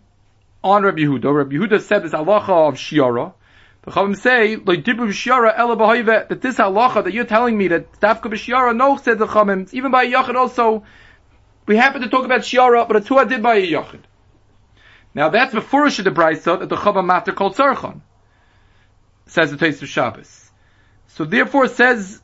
on 0.63 0.84
Rabbi 0.84 1.00
Yehuda, 1.00 1.36
Rabbi 1.36 1.56
Yehuda 1.56 1.82
said 1.82 2.04
this 2.04 2.13
halacha 2.13 2.70
of 2.70 2.75
Shiara. 2.75 3.34
The 3.82 3.92
Chachamim 3.92 4.16
say, 4.16 4.56
like 4.56 4.86
Dibru 4.86 5.10
Shiara 5.10 5.54
Ela 5.54 5.75
B'Hoive, 5.75 6.30
that 6.30 6.42
this 6.42 6.56
halacha 6.56 7.04
that 7.04 7.13
you're 7.13 7.25
telling 7.25 7.58
me 7.58 7.68
that 7.68 8.00
Dafka 8.00 8.32
B'Shiara, 8.32 8.74
no, 8.74 8.96
said 8.96 9.20
the 9.20 9.27
Chachamim, 9.27 9.74
even 9.74 9.92
by 9.92 10.08
Yachid 10.08 10.36
also, 10.36 10.86
we 11.66 11.75
happen 11.75 12.01
to 12.04 12.08
talk 12.08 12.24
about 12.24 12.39
Shiara, 12.39 12.88
but 12.88 12.96
a 12.96 13.01
Tuah 13.01 13.27
did 13.27 13.44
by 13.44 13.56
a 13.56 13.68
Yachid. 13.70 14.00
Now 15.13 15.27
that's 15.27 15.54
before 15.54 15.89
the 15.89 16.12
Brisa 16.12 16.58
that 16.58 16.70
the 16.70 16.77
Chava 16.77 17.06
Matter 17.06 17.34
called 17.34 17.58
Tzarchon. 17.58 18.00
Says 19.27 19.51
the 19.51 19.57
Tosefes 19.57 19.88
Shabbos. 19.88 20.51
So 21.07 21.25
therefore 21.25 21.67
says, 21.67 22.22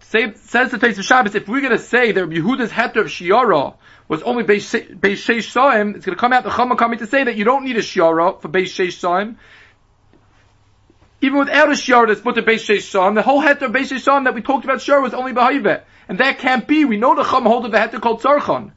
say, 0.00 0.34
says 0.34 0.70
the 0.70 0.78
Tosefes 0.78 1.04
Shabbos, 1.04 1.34
if 1.34 1.48
we're 1.48 1.60
going 1.60 1.72
to 1.72 1.78
say 1.78 2.12
that 2.12 2.28
Yehuda's 2.28 2.70
heter 2.70 2.96
of 2.96 3.06
Shiara 3.06 3.76
was 4.08 4.22
only 4.22 4.44
Beis 4.44 4.68
Sheish 4.68 5.52
Saim, 5.52 5.96
it's 5.96 6.04
going 6.04 6.16
to 6.16 6.20
come 6.20 6.32
out 6.32 6.44
the 6.44 6.50
Chama 6.50 6.76
coming 6.76 6.98
to 6.98 7.06
say 7.06 7.24
that 7.24 7.36
you 7.36 7.44
don't 7.44 7.64
need 7.64 7.76
a 7.76 7.80
Shiara 7.80 8.40
for 8.40 8.48
Beis 8.48 8.64
Sheish 8.64 8.98
Saim. 9.00 9.36
Even 11.20 11.38
without 11.38 11.68
a 11.68 11.72
Shiara 11.72 12.08
that's 12.08 12.20
put 12.20 12.34
to 12.34 12.42
Sheish 12.42 12.90
Saim, 12.90 13.14
the 13.14 13.22
whole 13.22 13.40
heter 13.40 13.62
of 13.62 13.72
Beis 13.72 13.92
Sheish 13.92 14.04
Saim 14.04 14.24
that 14.24 14.34
we 14.34 14.42
talked 14.42 14.64
about 14.64 14.78
Shiara 14.78 15.02
was 15.02 15.14
only 15.14 15.32
Behayivet. 15.32 15.82
And 16.08 16.18
that 16.18 16.38
can't 16.40 16.66
be. 16.66 16.84
We 16.84 16.96
know 16.96 17.14
the 17.14 17.22
Chama 17.22 17.46
hold 17.46 17.64
of 17.64 17.72
the 17.72 17.78
heter 17.78 18.00
called 18.00 18.20
Tzarchon. 18.20 18.72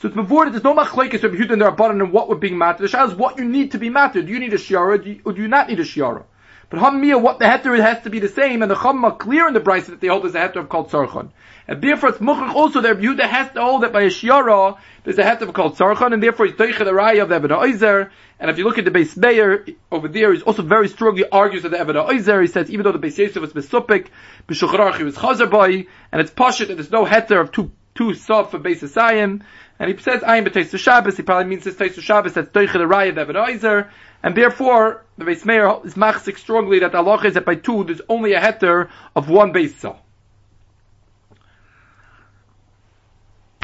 So 0.00 0.08
it's 0.08 0.16
before 0.16 0.46
that 0.46 0.52
there's 0.52 0.64
no 0.64 0.74
machlekes 0.74 1.22
of 1.24 1.32
Yehuda 1.32 1.52
and 1.52 1.60
the 1.60 1.70
Rabbanan 1.70 2.02
and 2.02 2.12
what 2.12 2.30
we're 2.30 2.36
being 2.36 2.56
matter. 2.56 2.82
The 2.82 2.88
Shah 2.88 3.04
is 3.04 3.14
what 3.14 3.36
you 3.38 3.44
need 3.44 3.72
to 3.72 3.78
be 3.78 3.90
matter. 3.90 4.22
Do 4.22 4.32
you 4.32 4.38
need 4.38 4.54
a 4.54 4.56
Shiara 4.56 5.20
or 5.26 5.32
do 5.34 5.42
you 5.42 5.48
not 5.48 5.68
need 5.68 5.78
a 5.78 5.84
Shiara? 5.84 6.24
But 6.70 6.78
Hammiya, 6.78 7.20
what 7.20 7.40
the 7.40 7.46
heter 7.46 7.76
has 7.80 8.04
to 8.04 8.10
be 8.10 8.20
the 8.20 8.28
same, 8.28 8.62
and 8.62 8.70
the 8.70 8.76
Chamma 8.76 9.18
clear 9.18 9.48
in 9.48 9.54
the 9.54 9.60
Bryce 9.60 9.88
that 9.88 10.00
they 10.00 10.06
hold 10.06 10.24
is 10.24 10.36
a 10.36 10.38
heter 10.38 10.68
called 10.68 10.88
Tzarchon. 10.88 11.30
And 11.66 11.82
therefore 11.82 12.10
it's 12.10 12.18
Muchach 12.18 12.54
also 12.54 12.80
there, 12.80 12.94
Yehuda 12.94 13.28
has 13.28 13.50
to 13.52 13.60
hold 13.60 13.82
that 13.82 13.92
by 13.92 14.02
a 14.02 14.06
Shiara, 14.06 14.78
there's 15.02 15.18
a 15.18 15.22
heter 15.22 15.52
called 15.52 15.76
Tzarchon, 15.76 16.14
and 16.14 16.22
therefore 16.22 16.46
he's 16.46 16.54
Teicha 16.54 16.78
the 16.78 16.92
Raya 16.92 17.22
of 17.22 17.28
the 17.28 17.34
Ebed 17.34 17.50
Oizer, 17.50 18.10
and 18.38 18.50
if 18.52 18.58
you 18.58 18.64
look 18.64 18.78
at 18.78 18.84
the 18.84 18.92
Beis 18.92 19.16
Meir, 19.16 19.66
over 19.90 20.06
there, 20.06 20.32
he's 20.32 20.42
also 20.42 20.62
very 20.62 20.86
strongly 20.86 21.28
argues 21.28 21.64
that 21.64 21.70
the 21.70 21.80
Ebed 21.80 21.96
Oizer, 21.96 22.40
he 22.40 22.46
says 22.46 22.70
even 22.70 22.84
though 22.84 22.92
the 22.92 22.98
base 22.98 23.18
Yosef 23.18 23.42
was 23.42 23.52
Besupik, 23.52 24.06
B'Shucharach 24.46 24.96
he 24.96 25.02
was 25.02 25.16
Chazer 25.16 25.50
boy, 25.50 25.86
and 26.12 26.20
it's 26.20 26.30
Pashit 26.30 26.68
that 26.68 26.76
there's 26.76 26.92
no 26.92 27.04
heter 27.04 27.40
of 27.40 27.50
two, 27.50 27.72
two 27.96 28.14
soft 28.14 28.52
for 28.52 28.60
base 28.60 28.82
Asayim, 28.82 29.42
and 29.80 29.90
he 29.90 30.00
says 30.00 30.22
I 30.22 30.40
Ayin 30.40 30.46
B'Teis 30.46 30.78
Shabbos, 30.78 31.16
he 31.16 31.24
probably 31.24 31.50
means 31.50 31.64
this 31.64 31.74
Teis 31.74 32.00
Shabbos, 32.00 32.34
that's 32.34 32.50
Teicha 32.50 32.74
the 32.74 32.78
Raya 32.80 33.08
of 33.08 33.14
the 33.16 33.20
Ebed 33.22 33.34
Oizer, 33.34 33.88
and 34.22 34.36
therefore, 34.36 35.04
the 35.16 35.24
Beis 35.24 35.44
Meir 35.44 35.78
is 35.84 35.94
machzik 35.94 36.38
strongly 36.38 36.80
that 36.80 36.94
Allah 36.94 37.20
is 37.24 37.34
that 37.34 37.44
by 37.44 37.54
two, 37.54 37.84
there's 37.84 38.02
only 38.08 38.34
a 38.34 38.40
heter 38.40 38.90
of 39.16 39.28
one 39.28 39.52
Beis 39.52 39.74
Saw. 39.78 39.96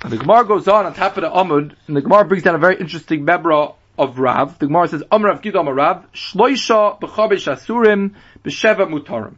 And 0.03 0.13
the 0.13 0.19
Gemara 0.19 0.45
goes 0.45 0.69
on 0.69 0.87
on 0.87 0.95
top 0.95 1.17
of 1.17 1.23
the 1.23 1.31
Amud, 1.31 1.75
and 1.87 1.97
the 1.97 2.01
Gemara 2.01 2.25
brings 2.25 2.45
down 2.45 2.55
a 2.55 2.59
very 2.59 2.77
interesting 2.79 3.25
Mebra 3.25 3.75
of 3.99 4.19
Rav. 4.19 4.59
The 4.59 4.67
Gemara 4.67 4.89
says, 4.89 5.03
Amr 5.11 5.29
Rav 5.29 5.43
Gidom 5.43 5.75
Rav, 5.75 6.13
Shloisha 6.13 7.01
b'chabesh 7.01 7.53
asurim 7.53 8.15
b'sheva 8.45 8.89
mutarim. 8.89 9.35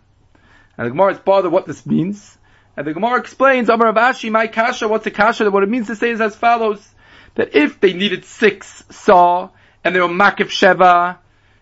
And 0.77 0.87
the 0.87 0.91
Gemara 0.91 1.15
is 1.15 1.19
bothered 1.19 1.53
what 1.53 1.67
this 1.67 1.87
means. 1.87 2.37
And 2.77 2.87
the 2.87 2.93
Gemara 2.93 3.19
explains, 3.19 3.71
Amr 3.71 3.87
Rav 3.87 3.95
Ashi, 3.95 4.31
my 4.31 4.47
kasha, 4.47 4.89
what's 4.89 5.07
a 5.07 5.11
kasha? 5.11 5.51
What 5.51 5.63
it 5.63 5.69
means 5.69 5.89
to 5.89 5.97
say 5.97 6.11
is 6.11 6.21
as 6.21 6.37
follows, 6.37 6.87
that 7.35 7.57
if 7.57 7.81
they 7.81 7.93
needed 7.93 8.25
six 8.25 8.85
saw, 8.91 9.51
and 9.85 9.95
they 9.95 10.01
were 10.01 10.09
makif 10.09 10.49
sheva. 10.49 11.19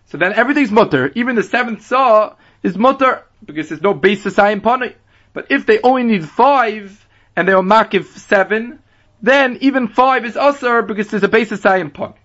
So 0.07 0.17
then 0.17 0.33
everything's 0.33 0.71
mutter. 0.71 1.11
Even 1.15 1.35
the 1.35 1.43
seventh 1.43 1.85
saw 1.85 2.35
is 2.63 2.77
mutter 2.77 3.23
because 3.43 3.69
there's 3.69 3.81
no 3.81 3.93
basis 3.93 4.35
ayin 4.35 4.63
pani. 4.63 4.95
But 5.33 5.51
if 5.51 5.65
they 5.65 5.79
only 5.81 6.03
need 6.03 6.27
five 6.27 7.05
and 7.35 7.47
they 7.47 7.53
were 7.53 7.61
makif 7.61 8.05
seven, 8.05 8.79
then 9.21 9.57
even 9.61 9.87
five 9.87 10.25
is 10.25 10.37
usher 10.37 10.81
because 10.81 11.09
there's 11.09 11.23
a 11.23 11.27
basis 11.27 11.61
ayin 11.61 11.93
pani. 11.93 12.15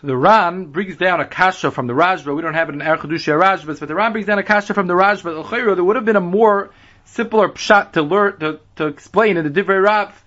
So 0.00 0.06
the 0.06 0.16
Ran 0.16 0.66
brings 0.66 0.96
down 0.96 1.20
a 1.20 1.26
kasha 1.26 1.70
from 1.70 1.86
the 1.86 1.92
Rashba. 1.92 2.34
We 2.34 2.40
don't 2.40 2.54
have 2.54 2.70
it 2.70 2.74
in 2.74 2.80
Erchadusha 2.80 3.38
Rashba, 3.38 3.78
but 3.78 3.86
the 3.86 3.94
Ran 3.94 4.12
brings 4.12 4.26
down 4.26 4.38
a 4.38 4.42
kasha 4.42 4.72
from 4.72 4.86
the 4.86 4.94
Rashba. 4.94 5.74
There 5.76 5.84
would 5.84 5.96
have 5.96 6.06
been 6.06 6.16
a 6.16 6.22
more 6.22 6.70
simpler 7.04 7.50
pshat 7.50 7.92
to 7.92 8.02
learn 8.02 8.38
to, 8.38 8.60
to 8.76 8.86
explain 8.86 9.36
in 9.36 9.44
the 9.44 9.50
Divrei 9.50 9.82
Rav 9.82 10.24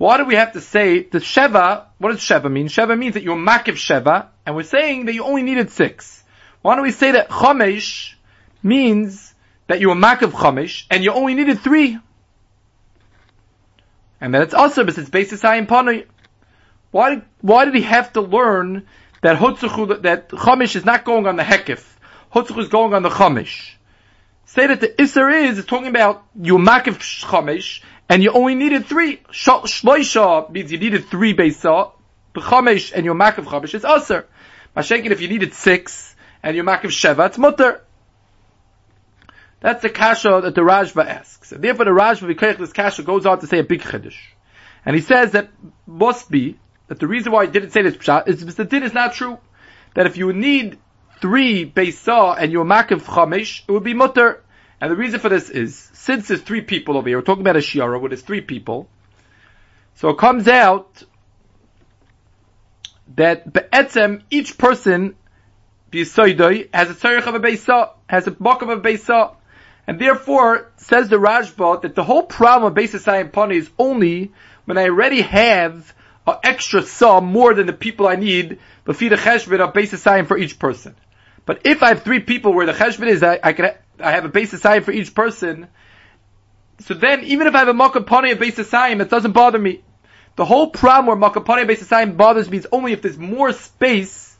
why 0.00 0.16
do 0.16 0.24
we 0.24 0.36
have 0.36 0.52
to 0.52 0.62
say 0.62 1.02
the 1.02 1.18
Sheva, 1.18 1.84
what 1.98 2.12
does 2.12 2.20
Sheva 2.20 2.50
mean? 2.50 2.68
Sheva 2.68 2.98
means 2.98 3.12
that 3.12 3.22
you're 3.22 3.36
Makiv 3.36 3.74
Sheva, 3.74 4.28
and 4.46 4.56
we're 4.56 4.62
saying 4.62 5.04
that 5.04 5.12
you 5.12 5.24
only 5.24 5.42
needed 5.42 5.68
six. 5.68 6.24
Why 6.62 6.74
don't 6.74 6.84
we 6.84 6.90
say 6.90 7.12
that 7.12 7.28
Chomesh 7.28 8.14
means 8.62 9.34
that 9.66 9.82
you 9.82 9.90
were 9.90 9.94
Makiv 9.94 10.30
Chomesh, 10.30 10.86
and 10.90 11.04
you 11.04 11.12
only 11.12 11.34
needed 11.34 11.60
three? 11.60 11.98
And 14.22 14.32
that 14.32 14.40
it's 14.40 14.54
also 14.54 14.84
because 14.84 14.96
it's 14.96 15.10
based 15.10 15.44
on 15.44 15.66
Panay. 15.66 16.06
Why, 16.92 17.20
why 17.42 17.66
did 17.66 17.74
he 17.74 17.82
have 17.82 18.14
to 18.14 18.22
learn 18.22 18.86
that 19.20 19.36
Hutzuchu, 19.36 20.00
that 20.00 20.30
Chomesh 20.30 20.76
is 20.76 20.86
not 20.86 21.04
going 21.04 21.26
on 21.26 21.36
the 21.36 21.42
Hekif? 21.42 21.84
Hutzuchu 22.32 22.60
is 22.60 22.68
going 22.68 22.94
on 22.94 23.02
the 23.02 23.10
Chomesh. 23.10 23.72
Say 24.46 24.66
that 24.66 24.80
the 24.80 24.88
Isser 24.88 25.50
is, 25.50 25.58
is 25.58 25.66
talking 25.66 25.88
about 25.88 26.24
you 26.40 26.56
Makiv 26.56 26.96
Chomesh, 27.22 27.82
and 28.10 28.24
you 28.24 28.32
only 28.32 28.56
needed 28.56 28.86
three. 28.86 29.18
Shloisha 29.30 30.50
means 30.50 30.72
you 30.72 30.78
needed 30.78 31.06
three 31.06 31.32
Beisa. 31.32 31.92
B'chamesh 32.34 32.92
and 32.92 33.04
your 33.04 33.14
makav 33.14 33.44
chamesh 33.44 33.72
is 33.72 33.84
aser. 33.84 34.26
Mashenkin, 34.76 35.12
if 35.12 35.20
you 35.20 35.28
needed 35.28 35.54
six 35.54 36.16
and 36.42 36.56
your 36.56 36.64
makav 36.64 36.86
sheva, 36.86 37.28
it's 37.28 37.38
mutter. 37.38 37.82
That's 39.60 39.82
the 39.82 39.90
kasha 39.90 40.40
that 40.42 40.56
the 40.56 40.60
Rashba 40.62 41.06
asks. 41.06 41.52
And 41.52 41.62
therefore 41.62 41.84
the 41.84 41.92
Rashba, 41.92 42.34
V'keich, 42.34 42.58
this 42.58 42.72
kasha 42.72 43.04
goes 43.04 43.26
on 43.26 43.38
to 43.40 43.46
say 43.46 43.60
a 43.60 43.64
big 43.64 43.80
chiddush. 43.80 44.18
And 44.84 44.96
he 44.96 45.02
says 45.02 45.32
that 45.32 45.50
must 45.86 46.28
be, 46.28 46.58
that 46.88 46.98
the 46.98 47.06
reason 47.06 47.30
why 47.30 47.46
he 47.46 47.52
didn't 47.52 47.70
say 47.70 47.82
this 47.82 47.96
pshat 47.96 48.26
is 48.26 48.40
because 48.40 48.56
the 48.56 48.64
din 48.64 48.82
is 48.82 48.92
not 48.92 49.14
true. 49.14 49.38
That 49.94 50.06
if 50.06 50.16
you 50.16 50.32
need 50.32 50.78
three 51.20 51.70
Beisa 51.70 52.36
and 52.36 52.50
your 52.50 52.64
makav 52.64 53.02
chamesh, 53.02 53.62
it 53.68 53.70
would 53.70 53.84
be 53.84 53.94
mutter. 53.94 54.42
And 54.80 54.90
the 54.90 54.96
reason 54.96 55.20
for 55.20 55.28
this 55.28 55.50
is, 55.50 55.76
since 55.92 56.28
there's 56.28 56.40
three 56.40 56.62
people 56.62 56.96
over 56.96 57.08
here, 57.08 57.18
we're 57.18 57.22
talking 57.22 57.42
about 57.42 57.56
a 57.56 57.60
shiara 57.60 58.00
where 58.00 58.08
there's 58.08 58.22
three 58.22 58.40
people, 58.40 58.88
so 59.94 60.08
it 60.08 60.18
comes 60.18 60.48
out 60.48 61.02
that 63.16 63.52
be'etzem, 63.52 64.22
each 64.30 64.56
person, 64.56 65.16
b'yisoidoi, 65.92 66.68
has 66.72 66.90
a 66.90 66.94
tzarech 66.94 67.26
of 67.26 67.34
a 67.34 67.40
beisa, 67.40 67.90
has 68.08 68.26
a 68.26 68.30
bok 68.30 68.62
of 68.62 68.70
a 68.70 68.78
beisa, 68.78 69.34
and 69.90 69.98
therefore, 69.98 70.70
says 70.76 71.08
the 71.08 71.16
Rashba, 71.16 71.82
that 71.82 71.96
the 71.96 72.04
whole 72.04 72.22
problem 72.22 72.70
of 72.70 72.78
Beis 72.78 73.08
and 73.08 73.32
Pani 73.32 73.56
is 73.56 73.68
only 73.76 74.30
when 74.64 74.78
I 74.78 74.84
already 74.84 75.20
have 75.22 75.92
an 76.28 76.36
extra 76.44 76.82
saw 76.82 77.20
more 77.20 77.54
than 77.54 77.66
the 77.66 77.72
people 77.72 78.06
I 78.06 78.14
need, 78.14 78.60
but 78.84 78.94
feed 78.94 79.12
a 79.12 79.16
cheshbon 79.16 79.58
of 79.58 79.74
Beis 79.74 80.26
for 80.28 80.38
each 80.38 80.60
person. 80.60 80.94
But 81.44 81.62
if 81.64 81.82
I 81.82 81.88
have 81.88 82.04
three 82.04 82.20
people 82.20 82.52
where 82.52 82.66
the 82.66 82.72
cheshbon 82.72 83.08
is, 83.08 83.24
I, 83.24 83.40
I 83.42 83.52
can 83.52 83.72
I 84.00 84.12
have 84.12 84.24
a 84.24 84.28
base 84.28 84.52
aside 84.52 84.84
for 84.84 84.92
each 84.92 85.14
person. 85.14 85.68
So 86.80 86.94
then, 86.94 87.24
even 87.24 87.46
if 87.46 87.54
I 87.54 87.58
have 87.58 87.68
a 87.68 87.74
makapani, 87.74 88.32
a 88.32 88.36
base 88.36 88.58
aside, 88.58 89.00
it 89.00 89.10
doesn't 89.10 89.32
bother 89.32 89.58
me. 89.58 89.82
The 90.36 90.44
whole 90.44 90.70
problem 90.70 91.06
where 91.06 91.30
makapani, 91.30 91.66
base 91.66 91.82
aside 91.82 92.16
bothers 92.16 92.50
me 92.50 92.58
is 92.58 92.66
only 92.72 92.92
if 92.92 93.02
there's 93.02 93.18
more 93.18 93.52
space 93.52 94.36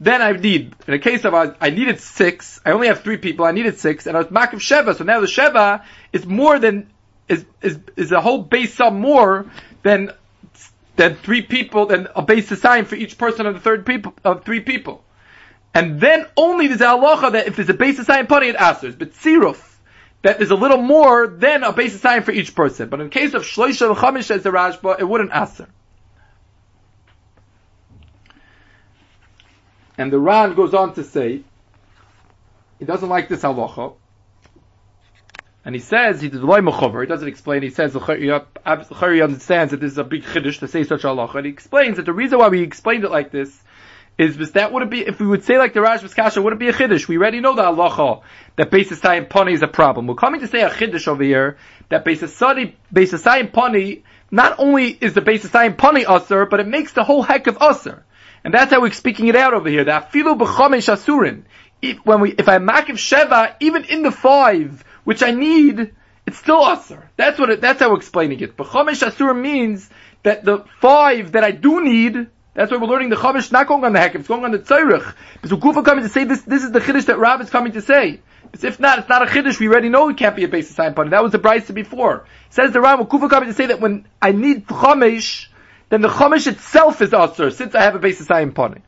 than 0.00 0.22
I 0.22 0.32
need. 0.32 0.74
In 0.86 0.94
a 0.94 0.98
case 0.98 1.24
of 1.24 1.34
I, 1.34 1.52
I 1.60 1.70
needed 1.70 2.00
six, 2.00 2.60
I 2.64 2.72
only 2.72 2.88
have 2.88 3.02
three 3.02 3.16
people, 3.16 3.44
I 3.44 3.52
needed 3.52 3.78
six, 3.78 4.06
and 4.06 4.16
I 4.16 4.20
was 4.20 4.28
makav 4.28 4.54
sheva, 4.54 4.96
so 4.96 5.04
now 5.04 5.20
the 5.20 5.26
sheva 5.26 5.84
is 6.12 6.24
more 6.26 6.58
than, 6.58 6.90
is, 7.28 7.44
is, 7.62 7.78
is 7.96 8.12
a 8.12 8.20
whole 8.20 8.42
base 8.42 8.74
sum 8.74 9.00
more 9.00 9.50
than, 9.82 10.12
than 10.96 11.16
three 11.16 11.42
people, 11.42 11.86
than 11.86 12.08
a 12.14 12.22
base 12.22 12.50
assigned 12.50 12.88
for 12.88 12.94
each 12.94 13.18
person 13.18 13.46
of 13.46 13.54
the 13.54 13.60
third 13.60 13.84
people, 13.86 14.14
of 14.24 14.44
three 14.44 14.60
people. 14.60 15.04
And 15.78 16.00
then 16.00 16.26
only 16.36 16.66
there's 16.66 16.80
a 16.80 16.86
halacha 16.86 17.30
that 17.34 17.46
if 17.46 17.54
there's 17.54 17.68
a 17.68 17.74
basis 17.74 18.08
sign 18.08 18.26
putting 18.26 18.48
it 18.48 18.56
answers. 18.56 18.96
But 18.96 19.12
siruf, 19.12 19.62
that 20.22 20.38
there's 20.38 20.50
a 20.50 20.56
little 20.56 20.82
more 20.82 21.28
than 21.28 21.62
a 21.62 21.72
basis 21.72 22.00
sign 22.00 22.24
for 22.24 22.32
each 22.32 22.56
person. 22.56 22.88
But 22.88 23.00
in 23.00 23.10
case 23.10 23.32
of 23.32 23.44
shloisha 23.44 23.94
chamish 23.94 24.28
as 24.32 24.42
the 24.42 24.50
Rashba, 24.50 24.98
it 24.98 25.04
wouldn't 25.04 25.30
answer. 25.30 25.68
And 29.96 30.12
the 30.12 30.18
Ran 30.18 30.56
goes 30.56 30.74
on 30.74 30.94
to 30.94 31.04
say, 31.04 31.42
he 32.80 32.84
doesn't 32.84 33.08
like 33.08 33.28
this 33.28 33.42
halacha. 33.42 33.94
And 35.64 35.76
he 35.76 35.80
says, 35.80 36.20
he 36.20 36.28
does 36.28 36.40
He 36.40 37.06
doesn't 37.06 37.28
explain, 37.28 37.62
he 37.62 37.70
says, 37.70 37.94
Chari 37.94 39.22
understands 39.22 39.70
that 39.70 39.78
this 39.78 39.92
is 39.92 39.98
a 39.98 40.02
big 40.02 40.24
chiddush 40.24 40.58
to 40.58 40.66
say 40.66 40.82
such 40.82 41.02
halacha. 41.02 41.36
And 41.36 41.46
he 41.46 41.52
explains 41.52 41.98
that 41.98 42.06
the 42.06 42.12
reason 42.12 42.40
why 42.40 42.48
we 42.48 42.62
explained 42.62 43.04
it 43.04 43.12
like 43.12 43.30
this 43.30 43.62
is 44.18 44.52
that 44.52 44.72
wouldn't 44.72 44.90
be, 44.90 45.00
if 45.06 45.20
we 45.20 45.26
would 45.26 45.44
say 45.44 45.58
like 45.58 45.74
the 45.74 45.80
Rajb's 45.80 46.12
Kasha, 46.12 46.42
wouldn't 46.42 46.58
be 46.58 46.68
a 46.68 46.72
Chiddush. 46.72 47.06
We 47.06 47.16
already 47.16 47.40
know 47.40 47.54
the 47.54 47.62
halacha 47.62 48.22
that 48.56 48.70
basis 48.70 48.98
time 48.98 49.26
Pani 49.26 49.52
is 49.52 49.62
a 49.62 49.68
problem. 49.68 50.08
We're 50.08 50.16
coming 50.16 50.40
to 50.40 50.48
say 50.48 50.60
a 50.60 50.70
Chiddush 50.70 51.06
over 51.06 51.22
here, 51.22 51.56
that 51.88 52.04
basis 52.04 52.36
Sadi, 52.36 52.76
basis 52.92 53.22
time 53.22 53.52
Pani, 53.52 54.02
not 54.30 54.58
only 54.58 54.88
is 54.90 55.14
the 55.14 55.20
basis 55.20 55.52
time 55.52 55.76
Pani 55.76 56.04
Usr, 56.04 56.50
but 56.50 56.58
it 56.58 56.66
makes 56.66 56.92
the 56.92 57.04
whole 57.04 57.22
heck 57.22 57.46
of 57.46 57.58
Usr. 57.58 58.02
And 58.44 58.52
that's 58.52 58.72
how 58.72 58.80
we're 58.80 58.90
speaking 58.92 59.28
it 59.28 59.36
out 59.36 59.54
over 59.54 59.68
here. 59.68 59.84
That 59.84 60.10
afilu 60.10 60.38
b'chomesh 60.38 60.92
asurin. 60.92 61.42
If, 61.80 61.98
when 62.04 62.20
we, 62.20 62.32
if 62.32 62.48
I 62.48 62.58
makiv 62.58 62.96
sheva, 62.96 63.54
even 63.60 63.84
in 63.84 64.02
the 64.02 64.10
five, 64.10 64.84
which 65.04 65.22
I 65.22 65.30
need, 65.30 65.92
it's 66.26 66.38
still 66.38 66.60
asur. 66.62 67.02
That's 67.16 67.38
what 67.38 67.50
it, 67.50 67.60
that's 67.60 67.80
how 67.80 67.90
we're 67.90 67.98
explaining 67.98 68.40
it. 68.40 68.56
B'chomesh 68.56 69.06
asur 69.06 69.38
means 69.40 69.88
that 70.24 70.44
the 70.44 70.64
five 70.80 71.32
that 71.32 71.44
I 71.44 71.52
do 71.52 71.84
need, 71.84 72.28
that's 72.58 72.72
why 72.72 72.78
we're 72.78 72.88
learning 72.88 73.10
the 73.10 73.14
chomesh 73.14 73.52
not 73.52 73.68
going 73.68 73.84
on 73.84 73.92
the 73.92 74.00
hekev, 74.00 74.16
it's 74.16 74.26
going 74.26 74.44
on 74.44 74.50
the 74.50 74.58
tzorich. 74.58 75.14
Because 75.40 75.56
Gufa 75.56 75.84
coming 75.84 76.02
to 76.02 76.10
say 76.10 76.24
this, 76.24 76.42
this 76.42 76.64
is 76.64 76.72
the 76.72 76.80
chiddush 76.80 77.04
that 77.04 77.16
Rav 77.16 77.40
is 77.40 77.50
coming 77.50 77.70
to 77.74 77.80
say. 77.80 78.20
Because 78.42 78.64
if 78.64 78.80
not, 78.80 78.98
it's 78.98 79.08
not 79.08 79.22
a 79.22 79.26
chiddush. 79.26 79.60
We 79.60 79.68
already 79.68 79.90
know 79.90 80.08
it 80.08 80.16
can't 80.16 80.34
be 80.34 80.42
a 80.42 80.48
basis 80.48 80.74
sign 80.74 80.94
party. 80.94 81.10
That 81.10 81.22
was 81.22 81.30
the 81.30 81.38
brisa 81.38 81.72
before. 81.72 82.26
It 82.48 82.54
says 82.54 82.72
the 82.72 82.80
Rav 82.80 83.08
Kufa 83.08 83.28
coming 83.28 83.48
to 83.48 83.54
say 83.54 83.66
that 83.66 83.80
when 83.80 84.08
I 84.20 84.32
need 84.32 84.66
chomesh, 84.66 85.46
then 85.88 86.00
the 86.00 86.08
chomesh 86.08 86.48
itself 86.48 87.00
is 87.00 87.10
asur 87.10 87.52
since 87.52 87.76
I 87.76 87.82
have 87.82 87.94
a 87.94 88.00
basis 88.00 88.26
sign 88.26 88.50
party. 88.50 88.82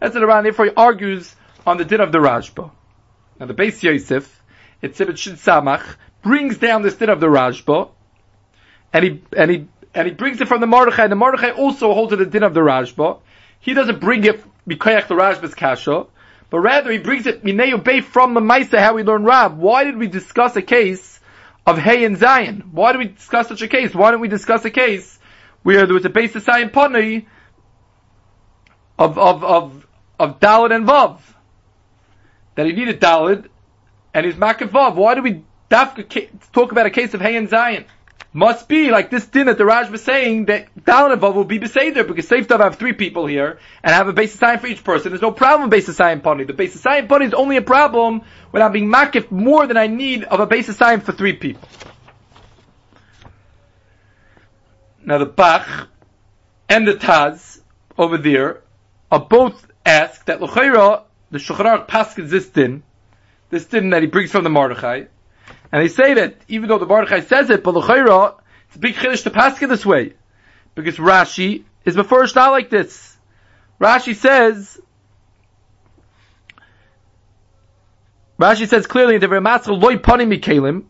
That's 0.00 0.16
it 0.16 0.22
around. 0.22 0.44
Therefore, 0.44 0.64
he 0.64 0.72
argues 0.74 1.36
on 1.66 1.76
the 1.76 1.84
din 1.84 2.00
of 2.00 2.12
the 2.12 2.18
Rashba. 2.18 2.70
Now 3.38 3.44
the 3.44 3.52
base 3.52 3.82
Yosef, 3.82 4.42
it's 4.80 4.98
Sibit 4.98 5.18
Shid 5.18 5.34
Samach, 5.34 5.84
brings 6.22 6.56
down 6.56 6.80
this 6.80 6.96
din 6.96 7.10
of 7.10 7.20
the 7.20 7.26
Rashba, 7.26 7.90
and 8.90 9.04
he 9.04 9.22
and 9.36 9.50
he 9.50 9.68
and 9.94 10.08
he 10.08 10.14
brings 10.14 10.40
it 10.40 10.48
from 10.48 10.60
the 10.60 10.66
Mordechai. 10.66 11.04
And 11.04 11.12
the 11.12 11.16
Mordechai 11.16 11.50
also 11.50 11.92
holds 11.92 12.16
the 12.16 12.24
din 12.24 12.42
of 12.42 12.54
the 12.54 12.60
Rashba. 12.60 13.20
He 13.60 13.74
doesn't 13.74 14.00
bring 14.00 14.24
it 14.24 14.42
because 14.66 15.06
the 15.06 15.14
Rashba's 15.14 15.54
kasha, 15.54 16.06
but 16.50 16.58
rather 16.60 16.90
he 16.90 16.98
brings 16.98 17.26
it 17.26 17.44
Mineu 17.44 17.82
Bay 17.82 18.00
from 18.00 18.34
the 18.34 18.40
Maisa 18.40 18.78
how 18.78 18.94
we 18.94 19.02
learn 19.02 19.24
Rab. 19.24 19.58
Why 19.58 19.84
did 19.84 19.96
we 19.96 20.06
discuss 20.06 20.56
a 20.56 20.62
case 20.62 21.20
of 21.66 21.78
Hay 21.78 22.04
and 22.04 22.16
Zion? 22.16 22.68
Why 22.72 22.92
did 22.92 22.98
we 22.98 23.06
discuss 23.06 23.48
such 23.48 23.62
a 23.62 23.68
case? 23.68 23.94
Why 23.94 24.10
don't 24.10 24.20
we 24.20 24.28
discuss 24.28 24.64
a 24.64 24.70
case 24.70 25.18
where 25.62 25.86
there 25.86 25.94
was 25.94 26.04
a 26.04 26.10
base 26.10 26.34
of 26.34 26.42
Zion 26.42 26.70
Pani 26.70 27.26
of 28.98 29.18
of 29.18 29.44
of 29.44 29.86
of 30.18 30.40
Dalid 30.40 30.74
and 30.74 30.86
Vav? 30.86 31.20
That 32.54 32.66
he 32.66 32.72
needed 32.72 33.00
Dalid 33.00 33.48
and 34.14 34.26
he's 34.26 34.34
Makav 34.34 34.68
Vav. 34.70 34.94
Why 34.94 35.14
do 35.14 35.22
we 35.22 35.44
talk 35.70 36.72
about 36.72 36.86
a 36.86 36.90
case 36.90 37.14
of 37.14 37.20
Hay 37.20 37.36
and 37.36 37.48
Zion? 37.48 37.84
Must 38.32 38.66
be 38.66 38.90
like 38.90 39.10
this 39.10 39.26
din 39.26 39.46
that 39.46 39.58
the 39.58 39.64
Raj 39.64 39.90
was 39.90 40.02
saying 40.02 40.46
that 40.46 40.74
Dalanavav 40.74 41.34
will 41.34 41.44
be 41.44 41.58
Beseder 41.58 42.06
because 42.06 42.26
safe 42.26 42.48
have 42.48 42.76
three 42.76 42.94
people 42.94 43.26
here 43.26 43.58
and 43.82 43.94
have 43.94 44.08
a 44.08 44.12
basis 44.12 44.40
sign 44.40 44.58
for 44.58 44.66
each 44.66 44.82
person. 44.82 45.10
There's 45.10 45.22
no 45.22 45.32
problem 45.32 45.68
with 45.68 45.70
basis 45.70 45.96
sign 45.96 46.20
pony. 46.20 46.44
The 46.44 46.54
basis 46.54 46.80
sign 46.80 47.08
pony 47.08 47.26
is 47.26 47.34
only 47.34 47.58
a 47.58 47.62
problem 47.62 48.22
when 48.50 48.62
I'm 48.62 48.72
being 48.72 48.88
makif 48.88 49.30
more 49.30 49.66
than 49.66 49.76
I 49.76 49.86
need 49.86 50.24
of 50.24 50.40
a 50.40 50.46
basis 50.46 50.78
sign 50.78 51.00
for 51.00 51.12
three 51.12 51.34
people. 51.34 51.68
Now 55.04 55.18
the 55.18 55.26
Bach 55.26 55.88
and 56.68 56.86
the 56.88 56.94
Taz 56.94 57.60
over 57.98 58.16
there 58.16 58.62
are 59.10 59.20
both 59.20 59.66
asked 59.84 60.26
that 60.26 60.40
L'chaira, 60.40 61.02
the 61.30 61.38
Shulchan 61.38 61.86
Aruch 61.86 62.30
this 62.30 62.48
din, 62.48 62.82
this 63.50 63.66
din 63.66 63.90
that 63.90 64.02
he 64.02 64.08
brings 64.08 64.30
from 64.30 64.44
the 64.44 64.50
Mordechai, 64.50 65.04
and 65.72 65.82
they 65.82 65.88
say 65.88 66.14
that 66.14 66.36
even 66.48 66.68
though 66.68 66.78
the 66.78 66.86
Baruch 66.86 67.26
says 67.26 67.48
it, 67.48 67.64
but 67.64 67.72
the 67.72 68.34
it's 68.68 68.76
a 68.76 68.78
big 68.78 68.94
chiddush 68.94 69.24
to 69.24 69.30
pass 69.30 69.60
it 69.60 69.66
this 69.68 69.84
way. 69.84 70.12
Because 70.74 70.96
Rashi 70.96 71.64
is 71.84 71.94
before 71.94 72.26
not 72.34 72.50
like 72.50 72.70
this. 72.70 73.16
Rashi 73.80 74.14
says, 74.14 74.78
Rashi 78.38 78.68
says 78.68 78.86
clearly 78.86 79.16
in 79.16 79.20
the 79.20 79.26
Rematzal 79.26 79.80
loy 79.80 79.96
pani 79.96 80.26
mikalim. 80.26 80.84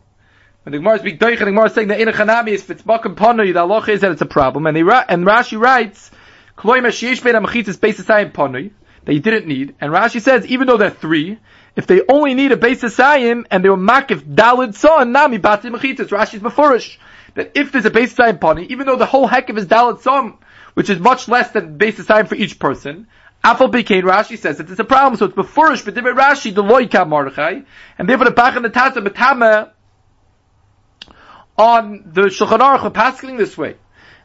When 0.63 0.71
the 0.71 0.77
Gemara 0.77 0.99
speaks 0.99 1.17
doich 1.17 1.31
and 1.31 1.41
the 1.41 1.45
Gemara 1.45 1.65
is 1.65 1.73
saying 1.73 1.89
that 1.89 1.99
in 1.99 2.07
a 2.07 2.13
chanami 2.13 2.49
is 2.49 2.63
bakam 2.63 3.15
pani, 3.15 3.51
the 3.51 3.59
halacha 3.59 3.89
is 3.89 4.01
that 4.01 4.11
it's 4.11 4.21
a 4.21 4.25
problem. 4.25 4.65
And, 4.65 4.75
they, 4.75 4.81
and 4.81 5.25
Rashi 5.25 5.59
writes, 5.59 6.11
kloy 6.57 6.79
mashiesh 6.79 7.23
bein 7.23 7.35
amachitzis 7.35 7.77
beisasayim 7.77 8.33
pani, 8.33 8.71
that 9.03 9.13
you 9.13 9.19
didn't 9.19 9.47
need. 9.47 9.75
And 9.81 9.91
Rashi 9.91 10.21
says, 10.21 10.45
even 10.47 10.67
though 10.67 10.77
they're 10.77 10.89
three, 10.89 11.39
if 11.75 11.87
they 11.87 12.01
only 12.07 12.33
need 12.33 12.51
a 12.51 12.57
base 12.57 12.83
of 12.83 12.93
sayim 12.93 13.45
and 13.49 13.63
they 13.63 13.69
were 13.69 13.77
makif 13.77 14.21
dalid 14.35 14.75
son 14.75 15.11
nami 15.11 15.37
bati 15.37 15.69
mechitzas. 15.69 16.09
Rashi's 16.09 16.41
beforish 16.41 16.97
that 17.35 17.51
if 17.55 17.71
there's 17.71 17.85
a 17.85 17.91
base 17.91 18.13
sayim 18.13 18.39
pony, 18.39 18.67
even 18.69 18.85
though 18.85 18.95
the 18.95 19.05
whole 19.05 19.27
heck 19.27 19.49
of 19.49 19.55
his 19.55 19.65
dalid 19.65 20.01
son, 20.01 20.37
which 20.75 20.89
is 20.89 20.99
much 20.99 21.27
less 21.27 21.51
than 21.51 21.77
base 21.77 21.99
sayim 21.99 22.27
for 22.27 22.35
each 22.35 22.59
person, 22.59 23.07
Afal 23.43 23.71
Bikain 23.71 24.03
Rashi 24.03 24.37
says 24.37 24.57
that 24.57 24.69
it's 24.69 24.79
a 24.79 24.85
problem, 24.85 25.17
so 25.17 25.25
it's 25.25 25.35
beforish, 25.35 25.83
but 25.83 25.93
different 25.93 26.17
Rashi, 26.17 26.55
the 26.55 26.63
loika 26.63 27.07
Mordechai, 27.07 27.61
and 27.97 28.07
therefore 28.07 28.25
the 28.25 28.31
Bach 28.31 28.55
and 28.55 28.63
the 28.63 28.69
Tata 28.69 29.01
Betama 29.01 29.71
on 31.57 32.03
the 32.13 32.23
Shulchan 32.23 32.59
Aruch 32.59 32.83
are 32.83 32.91
passing 32.91 33.35
this 33.35 33.57
way. 33.57 33.75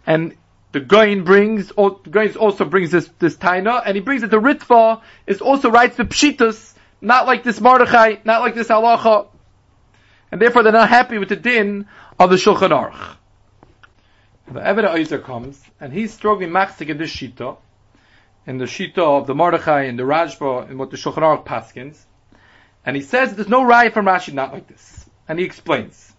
And 0.06 0.36
the 0.70 0.80
Goin 0.80 1.24
brings, 1.24 1.68
the 1.68 1.98
Goin 2.08 2.36
also 2.36 2.64
brings 2.64 2.92
this, 2.92 3.10
this 3.18 3.36
Taina, 3.36 3.82
and 3.84 3.96
he 3.96 4.00
brings 4.00 4.22
it, 4.22 4.30
the 4.30 4.40
Ritva 4.40 5.02
is 5.26 5.40
also 5.40 5.70
writes 5.70 5.96
the 5.96 6.04
Pshitas, 6.04 6.74
not 7.00 7.26
like 7.26 7.44
this 7.44 7.60
Mordechai, 7.60 8.16
not 8.24 8.40
like 8.40 8.54
this 8.54 8.68
halacha, 8.68 9.28
and 10.30 10.40
therefore 10.40 10.62
they're 10.62 10.72
not 10.72 10.88
happy 10.88 11.18
with 11.18 11.28
the 11.28 11.36
din 11.36 11.86
of 12.18 12.30
the 12.30 12.36
Shulchan 12.36 12.70
Aruch. 12.70 13.16
The 14.50 14.60
Eved 14.60 14.88
Oizer 14.88 15.22
comes, 15.22 15.62
and 15.80 15.92
he's 15.92 16.12
struggling 16.12 16.50
machzik 16.50 16.88
in 16.88 16.98
this 16.98 17.14
shita, 17.14 17.56
in 18.46 18.58
the 18.58 18.64
shita 18.64 18.98
of 18.98 19.26
the 19.26 19.34
Mordechai 19.34 19.84
and 19.84 19.98
the 19.98 20.04
Rashba, 20.04 20.68
and 20.68 20.78
what 20.78 20.90
the 20.90 20.96
Shulchan 20.96 21.22
Aruch 21.22 21.44
paskins, 21.44 21.98
and 22.84 22.96
he 22.96 23.02
says 23.02 23.34
there's 23.34 23.48
no 23.48 23.62
raya 23.62 23.92
from 23.92 24.06
Rashi 24.06 24.32
not 24.32 24.52
like 24.52 24.66
this, 24.66 25.08
and 25.28 25.38
he 25.38 25.44
explains 25.44 26.12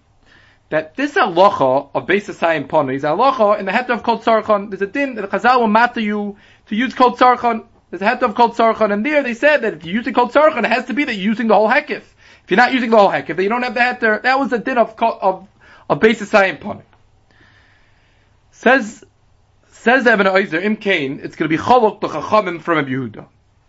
that 0.70 0.96
this 0.96 1.16
halacha 1.16 1.90
of 1.94 2.06
Beis 2.06 2.30
Asayim 2.30 2.68
Pona 2.68 2.96
is 2.96 3.04
halacha 3.04 3.60
in 3.60 3.66
the 3.66 3.72
head 3.72 3.90
of 3.90 4.04
Kol 4.04 4.20
Tzarchon. 4.20 4.70
There's 4.70 4.84
a 4.84 4.88
din 4.88 5.16
that 5.16 5.30
Chazal 5.30 5.62
will 5.62 5.68
matter 5.68 6.00
you 6.00 6.38
to 6.68 6.76
use 6.76 6.94
Kol 6.94 7.18
Tzarchon 7.18 7.66
there's 7.90 8.02
a 8.02 8.06
heter 8.06 8.36
called 8.36 8.56
Sarchan, 8.56 8.94
and 8.94 9.06
there 9.06 9.24
they 9.24 9.34
said 9.34 9.62
that 9.64 9.74
if 9.74 9.86
you're 9.86 9.96
using 9.96 10.14
called 10.14 10.32
Sarchan, 10.32 10.64
it 10.64 10.72
has 10.72 10.86
to 10.86 10.94
be 10.94 11.06
that 11.06 11.16
you're 11.16 11.24
using 11.24 11.48
the 11.48 11.56
whole 11.56 11.70
hekif. 11.70 12.04
If 12.44 12.52
you're 12.52 12.58
not 12.58 12.74
using 12.74 12.92
the 12.92 12.98
whole 12.98 13.10
hekif, 13.10 13.36
then 13.36 13.42
you 13.42 13.50
don't 13.50 13.64
have 13.64 13.74
the 13.74 13.80
heter. 13.80 14.22
That 14.22 14.40
was 14.40 14.50
the 14.50 14.60
din 14.60 14.78
of 14.78 14.96
of 15.00 15.48
of 15.90 16.00
basis 16.00 16.30
pony. 16.32 16.82
Says 18.52 19.04
says 19.72 20.06
Evan 20.06 20.28
Oizer 20.28 20.62
Im 20.62 20.76
Kain, 20.76 21.20
it's 21.24 21.36
going 21.36 21.50
to 21.50 21.58
be 21.58 21.62
cholok 21.62 22.02
the 22.02 22.10
chachamim 22.10 22.62
from 22.62 22.86
Yehuda. 22.86 23.26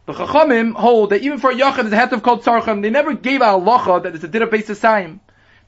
The 0.06 0.12
chachamim 0.12 0.74
hold 0.74 1.11
that 1.11 1.22
even 1.22 1.38
for 1.38 1.50
a 1.50 1.54
yachid, 1.54 1.88
there's 1.88 1.92
a 1.92 1.96
heter 1.96 2.22
called 2.22 2.42
Sarchan. 2.42 2.83
They 2.83 2.90
never 2.90 3.14
gave 3.14 3.40
a 3.40 3.44
halacha 3.44 4.02
that 4.02 4.14
it's 4.14 4.24
a 4.24 4.28
din 4.28 4.42
of 4.42 4.50
basis 4.50 4.80
There 4.80 5.18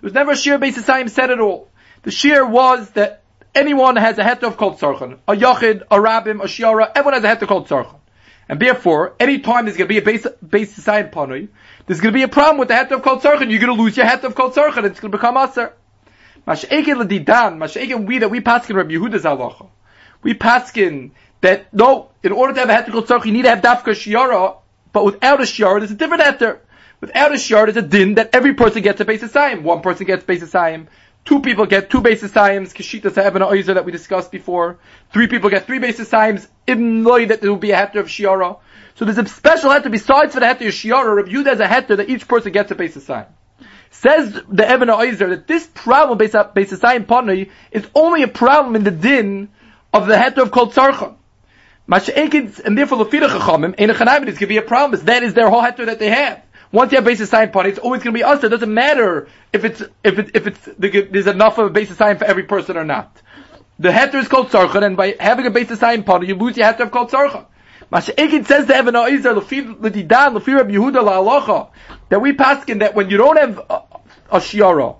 was 0.02 0.12
never 0.12 0.32
a 0.32 0.36
sheer 0.36 0.58
basis 0.58 0.84
said 0.84 1.30
at 1.30 1.40
all. 1.40 1.68
The 2.02 2.10
sheer 2.10 2.44
was 2.44 2.90
that 2.90 3.22
anyone 3.54 3.96
has 3.96 4.18
a 4.18 4.24
heter 4.24 4.54
called 4.56 4.78
Sarchan. 4.78 5.20
A 5.28 5.34
yachid, 5.34 5.82
a 5.90 5.96
rabbim, 5.96 6.42
a 6.42 6.46
shiara, 6.46 6.90
everyone 6.94 7.22
has 7.22 7.24
a 7.24 7.36
heter 7.36 7.48
called 7.48 7.68
Sarchan. 7.68 8.00
And 8.52 8.60
therefore, 8.60 9.14
any 9.18 9.38
time 9.38 9.64
there's 9.64 9.78
going 9.78 9.88
to 9.88 9.94
be 9.94 9.96
a 9.96 10.02
base, 10.02 10.26
base 10.46 10.74
society 10.74 11.08
panoi, 11.08 11.48
there's 11.86 12.02
going 12.02 12.12
to 12.12 12.18
be 12.18 12.22
a 12.22 12.28
problem 12.28 12.58
with 12.58 12.68
the 12.68 12.74
head 12.74 12.92
of 12.92 13.02
Kol 13.02 13.18
Tzarchan. 13.18 13.50
You're 13.50 13.60
going 13.60 13.74
to 13.74 13.82
lose 13.82 13.96
your 13.96 14.04
head 14.04 14.22
of 14.26 14.34
Kol 14.34 14.50
Tzarchan. 14.50 14.84
It's 14.84 15.00
going 15.00 15.10
to 15.10 15.16
become 15.16 15.38
Aser. 15.38 15.72
Mash'ekin 16.46 16.98
l'didan, 16.98 17.56
mash'ekin 17.56 18.06
we 18.06 18.18
that 18.18 18.30
we 18.30 18.40
paskin 18.40 18.74
Rabbi 18.74 18.90
Yehuda's 18.90 19.22
halacha. 19.22 19.70
We 20.22 20.34
paskin 20.34 21.12
that 21.40 21.72
no, 21.72 22.10
in 22.22 22.32
order 22.32 22.52
to 22.52 22.60
have 22.60 22.68
a 22.68 22.74
heter 22.74 22.92
Kol 22.92 23.04
Tzarchan, 23.04 23.24
you 23.24 23.32
need 23.32 23.44
to 23.44 23.48
have 23.48 23.62
dafka 23.62 23.94
shiara, 23.94 24.58
but 24.92 25.06
without 25.06 25.40
a 25.40 25.44
shiara, 25.44 25.78
there's 25.78 25.90
a 25.90 25.94
different 25.94 26.22
heter. 26.22 26.58
Without 27.00 27.32
a 27.32 27.36
shiara, 27.36 27.72
there's 27.72 27.78
a 27.78 27.88
din 27.88 28.16
that 28.16 28.34
every 28.34 28.52
person 28.52 28.82
gets 28.82 29.00
a 29.00 29.06
base 29.06 29.22
of 29.22 29.64
One 29.64 29.80
person 29.80 30.06
gets 30.06 30.24
base 30.24 30.42
of 30.42 30.50
Two 31.24 31.40
people 31.40 31.66
get 31.66 31.88
two 31.88 32.00
basis 32.00 32.32
times, 32.32 32.74
Kashita 32.74 33.12
Sa'evana 33.12 33.46
Oizer 33.46 33.74
that 33.74 33.84
we 33.84 33.92
discussed 33.92 34.32
before. 34.32 34.78
Three 35.12 35.28
people 35.28 35.50
get 35.50 35.66
three 35.66 35.78
basis 35.78 36.08
times, 36.08 36.48
though 36.66 37.24
that 37.26 37.40
there 37.40 37.50
will 37.50 37.58
be 37.58 37.70
a 37.70 37.76
heter 37.76 38.00
of 38.00 38.06
Shiara. 38.06 38.58
So 38.96 39.04
there's 39.04 39.18
a 39.18 39.26
special 39.26 39.70
heter 39.70 39.90
besides 39.90 40.34
for 40.34 40.40
the 40.40 40.46
heter 40.46 40.66
of 40.66 40.74
Shiara, 40.74 41.14
reviewed 41.14 41.46
as 41.46 41.60
a 41.60 41.66
heter 41.66 41.96
that 41.96 42.08
each 42.08 42.26
person 42.26 42.50
gets 42.50 42.72
a 42.72 42.74
basis 42.74 43.06
time. 43.06 43.26
Says 43.90 44.36
the 44.48 44.68
Evan 44.68 44.88
Oizer 44.88 45.28
that 45.28 45.46
this 45.46 45.66
problem 45.66 46.18
basis 46.18 46.80
time 46.80 47.04
partner 47.04 47.46
is 47.70 47.86
only 47.94 48.24
a 48.24 48.28
problem 48.28 48.74
in 48.74 48.82
the 48.82 48.90
din 48.90 49.48
of 49.92 50.08
the 50.08 50.14
heter 50.16 50.38
of 50.38 50.50
Kol 50.50 50.72
Tzarchon. 50.72 51.14
And 51.88 52.78
therefore, 52.78 52.98
Lafira 53.04 53.28
Chachamim, 53.28 53.74
in 53.74 53.90
a 53.90 53.94
Chanayim, 53.94 54.26
it's 54.28 54.38
going 54.38 54.40
to 54.40 54.46
be 54.46 54.56
a 54.56 54.62
problem. 54.62 55.04
That 55.04 55.22
is 55.22 55.34
their 55.34 55.50
whole 55.50 55.62
heter 55.62 55.86
that 55.86 55.98
they 55.98 56.10
have. 56.10 56.42
Once 56.72 56.90
you 56.90 56.96
have 56.96 57.04
basis 57.04 57.28
sign 57.28 57.50
party, 57.50 57.68
it's 57.68 57.78
always 57.78 58.02
going 58.02 58.14
to 58.14 58.18
be 58.18 58.24
us. 58.24 58.42
It 58.42 58.48
doesn't 58.48 58.72
matter 58.72 59.28
if 59.52 59.64
it's 59.64 59.82
if 60.02 60.18
it, 60.18 60.30
if 60.34 60.46
it's 60.46 60.68
there's 60.78 61.26
enough 61.26 61.58
of 61.58 61.66
a 61.66 61.70
basis 61.70 61.98
sign 61.98 62.16
for 62.16 62.24
every 62.24 62.44
person 62.44 62.78
or 62.78 62.84
not. 62.84 63.20
The 63.78 63.90
heter 63.90 64.14
is 64.14 64.28
called 64.28 64.48
sarchan, 64.48 64.82
and 64.82 64.96
by 64.96 65.14
having 65.20 65.46
a 65.46 65.50
basis 65.50 65.80
sign 65.80 66.02
party, 66.02 66.28
you 66.28 66.34
lose 66.34 66.56
your 66.56 66.66
heter 66.72 66.90
called 66.90 67.10
sarchan. 67.10 67.44
Masha'ikid 67.92 68.46
says 68.46 68.66
to 68.68 68.74
Evan 68.74 68.94
Oizer, 68.94 69.36
l'didan, 69.36 70.34
l'fi 70.34 70.54
Reb 70.54 70.70
Yehuda 70.70 71.02
la'alocha, 71.02 71.70
that 72.08 72.22
we 72.22 72.32
paskin 72.32 72.78
that 72.78 72.94
when 72.94 73.10
you 73.10 73.18
don't 73.18 73.36
have 73.36 73.58
a, 73.68 73.82
a 74.30 74.40
shiara, 74.40 74.96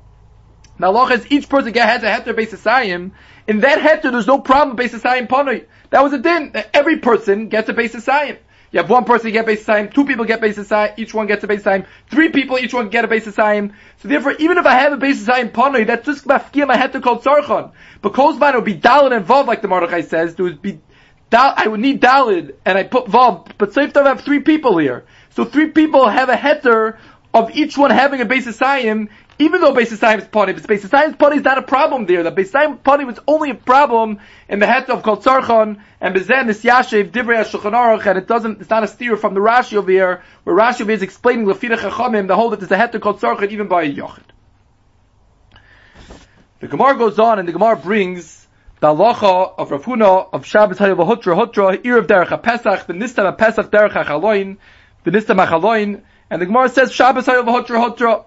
now 0.79 0.93
halacha 0.93 1.13
is 1.13 1.33
each 1.33 1.49
person 1.49 1.73
has 1.73 2.03
a 2.03 2.07
heter 2.07 2.37
basis 2.37 2.61
sign, 2.61 3.13
in 3.47 3.61
that 3.61 3.79
heter 3.79 4.13
there's 4.13 4.27
no 4.27 4.41
problem 4.41 4.77
basis 4.77 5.01
sign 5.01 5.27
party. 5.27 5.65
That 5.89 6.03
was 6.03 6.13
a 6.13 6.19
din. 6.19 6.53
Every 6.75 6.99
person 6.99 7.49
gets 7.49 7.69
a 7.71 7.73
basis 7.73 8.05
sign. 8.05 8.37
You 8.73 8.81
have 8.81 8.89
one 8.91 9.05
person 9.05 9.31
get 9.33 9.47
base 9.47 9.65
time, 9.65 9.91
two 9.91 10.07
people 10.07 10.25
get 10.25 10.41
base 10.41 10.67
time, 10.67 10.95
each 10.97 11.13
one 11.13 11.27
gets 11.27 11.45
a 11.45 11.47
base 11.47 11.63
time, 11.63 11.87
three 12.11 12.31
people, 12.31 12.59
each 12.59 12.73
one 12.73 12.89
get 12.89 13.05
a 13.05 13.09
base 13.09 13.33
time. 13.35 13.75
So 13.99 14.09
therefore, 14.09 14.33
even 14.39 14.59
if 14.59 14.65
I 14.65 14.75
have 14.75 14.93
a 14.93 14.97
base 14.97 15.25
time 15.25 15.51
panoi, 15.51 15.87
that's 15.87 16.07
just 16.07 16.27
mafkia 16.27 16.67
my 16.67 16.77
head 16.77 16.93
to 16.95 17.01
call 17.01 17.21
tzarchon. 17.21 17.73
But 18.01 18.15
Kozman 18.15 18.55
would 18.55 18.65
be 18.65 18.75
dalin 18.75 19.15
involved, 19.15 19.47
like 19.47 19.61
the 19.61 19.69
Mordechai 19.69 20.01
says, 20.01 20.35
there 20.35 20.45
would 20.45 20.63
be 20.63 20.81
Dal, 21.33 21.55
I 21.57 21.67
would 21.67 21.81
need 21.81 22.03
Dalid, 22.03 22.57
and 22.67 22.77
I 22.77 22.83
put 22.83 23.07
Vav, 23.07 23.53
but 23.57 23.71
Seif 23.71 23.95
Tav 23.95 24.05
have 24.05 24.21
three 24.21 24.41
people 24.41 24.77
here. 24.77 25.07
So 25.31 25.47
three 25.47 25.71
people 25.71 26.07
have 26.07 26.29
a 26.29 26.37
heter 26.37 26.99
of 27.33 27.57
each 27.57 27.79
one 27.79 27.91
having 27.91 28.21
a 28.21 28.27
basis 28.27 28.59
sayim, 28.59 29.09
even 29.43 29.61
though 29.61 29.73
basis 29.73 30.01
sayim 30.01 30.19
is 30.19 30.29
pony, 30.29 30.53
but 30.53 30.67
basis 30.67 30.91
sayim 30.91 31.19
pony 31.19 31.37
is 31.37 31.43
not 31.43 31.59
a 31.59 31.63
problem 31.63 32.07
there. 32.07 32.23
The 32.23 32.31
basis 32.31 32.53
sayim 32.53 32.83
pony 32.83 33.05
was 33.05 33.19
only 33.27 33.51
a 33.51 33.55
problem 33.55 34.21
in 34.49 34.61
the 34.61 34.67
heter 34.67 34.91
of 34.91 35.03
Kol 35.03 35.17
Tzarchon, 35.17 35.81
and 36.01 36.15
Bezen 36.15 36.49
is 36.49 36.63
Yashiv 36.63 37.11
Divrei 37.11 37.43
HaShulchan 37.43 37.73
Aruch, 37.73 38.07
and 38.07 38.19
it 38.19 38.27
doesn't, 38.27 38.61
it's 38.61 38.71
not 38.71 38.85
a 38.85 38.89
steer 38.89 39.17
from 39.17 39.35
the 39.35 39.41
Rashi 39.41 39.77
over 39.77 39.91
here, 39.91 40.23
where 40.45 40.57
Rashi 40.57 40.89
is 40.89 41.03
explaining 41.03 41.47
Lefira 41.47 41.77
Chachamim, 41.77 42.29
the 42.29 42.37
whole 42.37 42.51
that 42.51 42.61
there's 42.61 42.71
a 42.71 42.77
heter 42.77 43.01
called 43.01 43.21
Tzarchon 43.21 43.51
even 43.51 43.69
by 43.69 43.83
a 43.83 43.93
Yochid. 43.93 44.23
The 46.61 46.69
Gemara 46.69 46.97
goes 46.97 47.19
on, 47.19 47.41
and 47.41 47.49
the 47.49 47.53
Gemara 47.53 47.77
brings 47.77 48.47
the 48.79 48.89
halacha 48.89 49.55
of 49.59 49.71
Rav 49.71 49.85
Huna 49.85 50.29
of 50.33 50.45
Shabbos 50.45 50.79
Hayav 50.79 50.97
Hutra 50.97 51.37
Hutra 51.37 51.83
Erev 51.83 52.07
Derech 52.07 52.27
HaPesach 52.27 52.87
the 52.87 52.93
Nistam 52.93 53.37
HaPesach 53.37 53.71
Derech 53.71 53.93
HaChaloin 53.93 54.57
the 55.05 55.11
Nistam 55.13 55.45
HaChaloin 55.45 56.03
and 56.31 56.43
the 56.43 56.47
Gemara 56.47 56.69
says 56.69 56.93
Shabbos 56.93 57.27
Hayav 57.27 57.45
Hutra 57.45 57.97
Hutra 57.97 58.25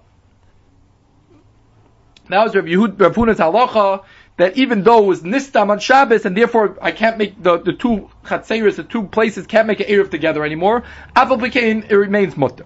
now 2.30 2.46
is 2.46 2.56
Rav 2.56 2.66
Yehud 2.66 3.00
Rav 3.00 3.16
Huna's 3.16 3.40
halacha 3.40 4.04
that 4.38 4.58
even 4.58 4.84
though 4.84 5.04
it 5.04 5.08
was 5.08 5.22
Nistam 5.22 5.70
on 5.70 5.80
Shabbos 5.80 6.26
and 6.26 6.36
therefore 6.36 6.78
I 6.82 6.92
can't 6.92 7.18
make 7.18 7.42
the, 7.42 7.58
the 7.58 7.74
two 7.74 8.10
Chatzeris, 8.26 8.76
the 8.76 8.84
two 8.84 9.04
places 9.04 9.48
can't 9.48 9.68
make 9.68 9.80
an 9.80 9.88
Erev 9.88 10.12
together 10.12 10.44
anymore, 10.44 10.84
Afal 11.16 11.42
it 11.56 11.96
remains 11.96 12.36
mutter. 12.36 12.66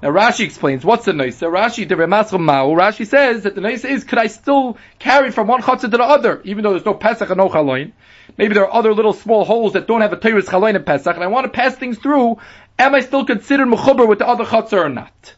Now 0.00 0.10
Rashi 0.10 0.44
explains 0.44 0.84
what's 0.84 1.04
the 1.04 1.12
noisa. 1.12 1.46
Rashi 1.46 1.88
the 1.88 1.94
Ma'u. 1.94 2.76
Rashi 2.76 3.06
says 3.06 3.44
that 3.44 3.54
the 3.54 3.60
noisa 3.60 3.88
is 3.88 4.04
could 4.04 4.18
I 4.18 4.26
still 4.26 4.76
carry 4.98 5.30
from 5.30 5.46
one 5.46 5.62
chutzah 5.62 5.82
to 5.82 5.88
the 5.88 6.02
other, 6.02 6.40
even 6.44 6.64
though 6.64 6.70
there's 6.70 6.84
no 6.84 6.94
pesach 6.94 7.30
and 7.30 7.38
no 7.38 7.48
chaloin. 7.48 7.92
Maybe 8.36 8.54
there 8.54 8.64
are 8.64 8.74
other 8.74 8.94
little 8.94 9.12
small 9.12 9.44
holes 9.44 9.74
that 9.74 9.86
don't 9.86 10.00
have 10.00 10.12
a 10.12 10.16
teres 10.16 10.46
chaloin 10.46 10.74
and 10.76 10.84
pesach, 10.86 11.14
and 11.14 11.22
I 11.22 11.28
want 11.28 11.44
to 11.44 11.50
pass 11.50 11.74
things 11.76 11.98
through. 11.98 12.38
Am 12.78 12.94
I 12.94 13.00
still 13.00 13.24
considered 13.24 13.68
mechuber 13.68 14.08
with 14.08 14.18
the 14.18 14.26
other 14.26 14.44
chutzah 14.44 14.84
or 14.84 14.88
not? 14.88 15.34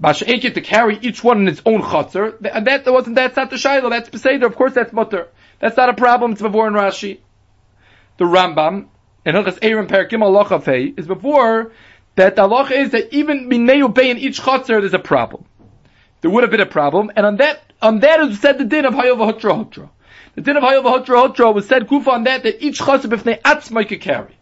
Masha'ekit 0.00 0.54
to 0.54 0.60
carry 0.60 0.98
each 0.98 1.22
one 1.22 1.40
in 1.40 1.48
its 1.48 1.62
own 1.64 1.82
chutzah, 1.82 2.44
and 2.52 2.66
that 2.66 2.86
wasn't 2.86 3.16
that's 3.16 3.36
not 3.36 3.50
the 3.50 3.56
shayla. 3.56 3.90
That's 3.90 4.10
beseder. 4.10 4.46
Of 4.46 4.56
course, 4.56 4.74
that's 4.74 4.92
mutter. 4.92 5.28
That's 5.60 5.76
not 5.76 5.88
a 5.88 5.94
problem. 5.94 6.32
It's 6.32 6.42
before 6.42 6.66
in 6.66 6.74
Rashi. 6.74 7.18
The 8.18 8.24
Rambam 8.24 8.88
in 9.24 9.34
Hilchas 9.34 9.58
Aaron 9.62 9.86
Parakim 9.86 10.20
Alachafei 10.20 10.98
is 10.98 11.06
before 11.06 11.72
that 12.16 12.36
the 12.36 12.42
halacha 12.42 12.72
is 12.72 12.90
that 12.90 13.12
even 13.14 13.48
mineu 13.48 13.92
bay 13.92 14.10
in 14.10 14.18
each 14.18 14.40
chutzner 14.40 14.80
there's 14.80 14.94
a 14.94 14.98
problem. 14.98 15.44
There 16.20 16.30
would 16.30 16.42
have 16.42 16.50
been 16.50 16.60
a 16.60 16.66
problem, 16.66 17.10
and 17.16 17.26
on 17.26 17.36
that 17.36 17.60
on 17.80 18.00
that 18.00 18.20
is 18.20 18.40
said 18.40 18.58
the 18.58 18.64
din 18.64 18.84
of 18.84 18.94
hayov 18.94 19.18
hotra 19.18 19.64
hotra. 19.64 19.90
The 20.34 20.42
din 20.42 20.56
of 20.56 20.62
hayov 20.62 20.84
hotra 20.84 21.28
hotra 21.28 21.54
was 21.54 21.66
said 21.66 21.88
kufa 21.88 22.10
on 22.10 22.24
that 22.24 22.42
that 22.42 22.64
each 22.64 22.80
chutzner 22.80 23.16
b'fnei 23.16 23.40
atzmai 23.40 23.88
could 23.88 24.00
carry. 24.00 24.36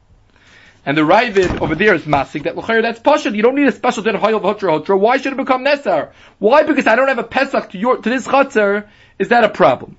And 0.87 0.97
the 0.97 1.03
Ravid 1.03 1.61
over 1.61 1.75
there 1.75 1.95
is 1.95 2.03
masik 2.05 2.45
that 2.45 2.57
l'chayr 2.57 2.83
that's 2.83 3.01
pashut. 3.01 3.35
You 3.35 3.43
don't 3.43 3.55
need 3.55 3.69
a 3.69 3.73
special 3.73 4.03
din 4.03 4.15
of 4.15 4.23
hayov 4.23 4.43
hotra 4.43 4.83
hotra. 4.83 4.99
Why 4.99 5.19
should 5.19 5.33
it 5.35 5.37
become 5.37 5.65
nesar? 5.65 6.13
Why? 6.39 6.63
Because 6.63 6.87
I 6.87 6.97
don't 6.97 7.09
have 7.09 7.19
a 7.19 7.25
pesach 7.25 7.71
to 7.71 7.79
your 7.79 7.99
to 7.99 8.09
this 8.09 8.27
chutzner. 8.27 8.89
Is 9.19 9.29
that 9.29 9.45
a 9.45 9.51
problem? 9.51 9.97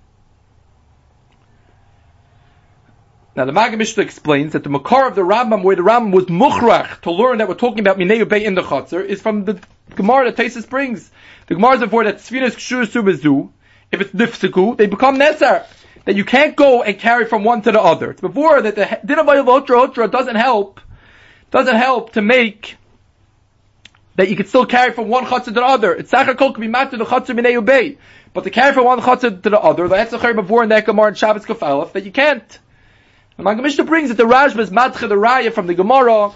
Now 3.35 3.45
the 3.45 3.53
Maggid 3.53 3.77
Mishnah 3.77 4.03
explains 4.03 4.53
that 4.53 4.63
the 4.63 4.69
Makar 4.69 5.07
of 5.07 5.15
the 5.15 5.21
Rambam, 5.21 5.63
where 5.63 5.75
the 5.75 5.83
Rambam 5.83 6.11
was 6.11 6.25
muchrach 6.25 7.01
to 7.01 7.11
learn 7.11 7.37
that 7.37 7.47
we're 7.47 7.55
talking 7.55 7.79
about 7.79 7.97
Minei 7.97 8.27
Bay 8.27 8.43
in 8.43 8.55
the 8.55 8.61
Chatzar, 8.61 9.05
is 9.05 9.21
from 9.21 9.45
the 9.45 9.61
Gemara 9.95 10.31
that 10.31 10.35
Taisus 10.35 10.69
brings. 10.69 11.09
The 11.47 11.55
Gemara 11.55 11.75
is 11.75 11.79
before 11.81 12.03
that 12.03 12.17
Sfiras 12.17 12.55
Kshur 12.55 12.85
Subazu, 12.85 13.51
if 13.89 14.01
it's 14.01 14.11
Nifsiku, 14.11 14.75
they 14.75 14.87
become 14.87 15.17
Nesar. 15.17 15.65
That 16.05 16.15
you 16.15 16.25
can't 16.25 16.55
go 16.55 16.81
and 16.81 16.97
carry 16.97 17.25
from 17.25 17.43
one 17.43 17.61
to 17.63 17.71
the 17.71 17.81
other. 17.81 18.11
It's 18.11 18.21
before 18.21 18.61
that 18.61 18.75
the 18.75 18.83
Dinavayel 18.83 19.45
Hotra 19.45 19.87
Hotra 19.87 20.11
doesn't 20.11 20.35
help, 20.35 20.81
doesn't 21.51 21.75
help 21.75 22.13
to 22.13 22.21
make 22.21 22.77
that 24.15 24.29
you 24.29 24.35
can 24.35 24.47
still 24.47 24.65
carry 24.65 24.91
from 24.93 25.07
one 25.07 25.25
chutzah 25.25 25.45
to 25.45 25.51
the 25.51 25.63
other. 25.63 25.93
It's 25.93 26.11
Sachar 26.11 26.37
Kol 26.37 26.53
can 26.53 26.61
be 26.61 26.67
matter 26.67 26.97
the 26.97 27.05
chutzah 27.05 27.37
Minei 27.37 27.63
Bay. 27.63 27.97
But 28.33 28.43
to 28.45 28.49
carry 28.49 28.73
from 28.73 28.85
one 28.85 28.99
chutzah 28.99 29.43
to 29.43 29.49
the 29.49 29.59
other, 29.59 29.87
that's 29.87 30.11
the 30.11 30.33
before 30.33 30.63
in 30.63 30.69
that 30.69 30.85
Gemara 30.85 31.09
in 31.09 31.15
Shabbos 31.15 31.45
Kafalef, 31.45 31.93
that 31.93 32.05
you 32.05 32.11
can't. 32.11 32.59
The 33.37 33.55
Mishnah 33.55 33.85
brings 33.85 34.09
that 34.09 34.17
the 34.17 34.25
Rashba 34.25 34.59
is 34.59 34.69
Madcha 34.69 35.09
the 35.09 35.15
Raya 35.15 35.51
from 35.51 35.67
the 35.67 35.73
Gemara, 35.73 36.31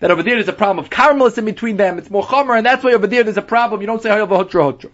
that 0.00 0.10
over 0.10 0.22
there 0.22 0.34
there's 0.34 0.48
a 0.48 0.52
problem 0.52 0.84
of 0.84 0.90
caramelis 0.90 1.38
in 1.38 1.44
between 1.44 1.76
them, 1.76 1.98
it's 1.98 2.10
more 2.10 2.22
chomer, 2.22 2.56
and 2.56 2.66
that's 2.66 2.84
why 2.84 2.92
over 2.92 3.06
there 3.06 3.22
there's 3.22 3.36
a 3.36 3.42
problem, 3.42 3.80
you 3.80 3.86
don't 3.86 4.02
say 4.02 4.10
Hayav 4.10 4.28
Hotra 4.28 4.72
Hotra. 4.72 4.90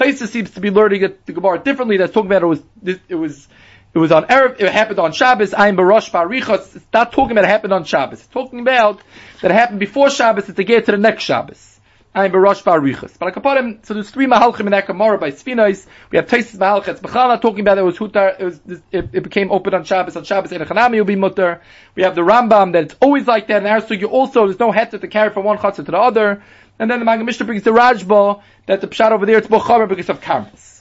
Taisa 0.00 0.26
seems 0.26 0.50
to 0.52 0.60
be 0.60 0.70
learning 0.70 1.02
it, 1.02 1.26
the 1.26 1.32
Gemara 1.32 1.58
differently, 1.58 1.98
that's 1.98 2.12
talking 2.12 2.30
about 2.30 2.42
it 2.42 2.46
was, 2.46 2.62
it 3.08 3.14
was, 3.14 3.46
it 3.92 3.98
was 3.98 4.10
on 4.10 4.24
Erev, 4.24 4.58
it 4.58 4.72
happened 4.72 4.98
on 4.98 5.12
Shabbos, 5.12 5.52
I'm 5.52 5.76
Barosh 5.76 6.10
Barichos, 6.10 6.74
it's 6.74 6.86
not 6.90 7.12
talking 7.12 7.32
about 7.32 7.44
it 7.44 7.48
happened 7.48 7.74
on 7.74 7.84
Shabbos, 7.84 8.20
it's 8.20 8.28
talking 8.28 8.60
about 8.60 9.02
that 9.42 9.50
it 9.50 9.54
happened 9.54 9.78
before 9.78 10.08
Shabbos, 10.08 10.48
it's 10.48 10.56
to 10.56 10.64
get 10.64 10.86
to 10.86 10.92
the 10.92 10.98
next 10.98 11.24
Shabbos. 11.24 11.66
I'm 12.12 12.32
Barosh 12.32 12.64
Barichas. 12.64 13.16
But 13.18 13.32
Akaparim, 13.32 13.86
so 13.86 13.94
there's 13.94 14.10
three 14.10 14.26
Mahalchim 14.26 14.60
in 14.60 14.70
that 14.70 14.88
Gemara 14.88 15.16
by 15.16 15.30
Sfinais. 15.30 15.86
We 16.10 16.16
have 16.16 16.26
Taisis 16.26 16.56
Mahalchetz 16.56 16.98
Bechala 17.00 17.40
talking 17.40 17.60
about 17.60 17.78
it 17.78 17.82
was 17.82 17.98
Hutar, 17.98 18.40
it, 18.40 18.44
was, 18.44 18.60
it, 18.66 18.80
it, 19.12 19.22
became 19.22 19.52
open 19.52 19.74
on 19.74 19.84
Shabbos, 19.84 20.16
on 20.16 20.24
Shabbos 20.24 20.50
in 20.50 20.60
Chanami 20.62 20.96
will 20.96 21.04
be 21.04 21.14
Mutter. 21.14 21.60
We 21.94 22.02
have 22.02 22.16
the 22.16 22.22
Rambam 22.22 22.72
that 22.72 22.84
it's 22.84 22.96
always 23.00 23.28
like 23.28 23.46
that, 23.46 23.64
and 23.64 24.00
you 24.00 24.08
also, 24.08 24.46
there's 24.46 24.58
no 24.58 24.72
heter 24.72 25.00
to 25.00 25.06
carry 25.06 25.30
from 25.30 25.44
one 25.44 25.58
chatzah 25.58 25.76
to 25.76 25.82
the 25.82 25.98
other. 25.98 26.42
And 26.80 26.90
then 26.90 26.98
the 26.98 27.04
Maggid 27.04 27.26
Mishnah 27.26 27.44
brings 27.44 27.62
the 27.62 27.72
Rashba, 27.72 28.40
that 28.64 28.80
the 28.80 28.88
Pshat 28.88 29.12
over 29.12 29.26
there, 29.26 29.36
it's 29.36 29.46
Bochamer 29.46 29.86
because 29.86 30.08
of 30.08 30.22
Karmas. 30.22 30.80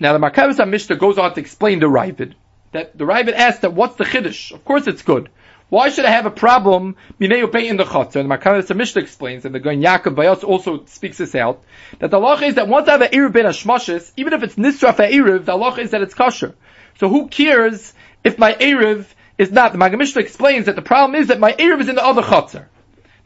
Now 0.00 0.12
the 0.12 0.18
Markavis 0.18 0.68
Mishnah 0.68 0.96
goes 0.96 1.18
on 1.18 1.32
to 1.34 1.40
explain 1.40 1.78
the 1.78 1.86
Ravid. 1.86 2.34
That 2.72 2.98
the 2.98 3.04
Ravid 3.04 3.32
asks 3.34 3.60
that 3.60 3.74
what's 3.74 3.94
the 3.94 4.04
Chiddush? 4.04 4.50
Of 4.50 4.64
course 4.64 4.88
it's 4.88 5.02
good. 5.02 5.30
Why 5.68 5.90
should 5.90 6.04
I 6.04 6.10
have 6.10 6.26
a 6.26 6.32
problem? 6.32 6.96
Mineu 7.20 7.52
pay 7.52 7.68
in 7.68 7.76
the 7.76 7.84
chutzah. 7.84 8.16
And 8.16 8.28
the 8.28 8.36
Makanas 8.36 8.74
Mishnah 8.74 9.02
explains, 9.02 9.44
and 9.44 9.54
the 9.54 9.60
Goin 9.60 9.80
Yaakov 9.80 10.16
Bayos 10.16 10.42
also 10.42 10.84
speaks 10.86 11.18
this 11.18 11.36
out, 11.36 11.62
that 12.00 12.10
the 12.10 12.18
law 12.18 12.36
is 12.40 12.56
that 12.56 12.66
once 12.66 12.88
I 12.88 12.92
have 12.92 13.02
an 13.02 13.12
Erev 13.12 13.32
ben 13.32 13.44
Hashmashis, 13.44 14.10
even 14.16 14.32
if 14.32 14.42
it's 14.42 14.56
Nisraf 14.56 14.96
Erev, 14.96 15.44
the 15.44 15.54
law 15.54 15.76
is 15.76 15.92
that 15.92 16.02
it's 16.02 16.14
kosher. 16.14 16.56
So 16.98 17.08
who 17.08 17.28
cares 17.28 17.94
if 18.24 18.36
my 18.36 18.54
Erev 18.54 19.06
is 19.38 19.52
not? 19.52 19.70
The 19.70 19.78
Maggid 19.78 20.00
Mishnah 20.00 20.22
explains 20.22 20.66
that 20.66 20.74
the 20.74 20.82
problem 20.82 21.14
is 21.14 21.28
that 21.28 21.38
my 21.38 21.52
Erev 21.52 21.82
is 21.82 21.88
in 21.88 21.94
the 21.94 22.04
other 22.04 22.22
chutzah. 22.22 22.66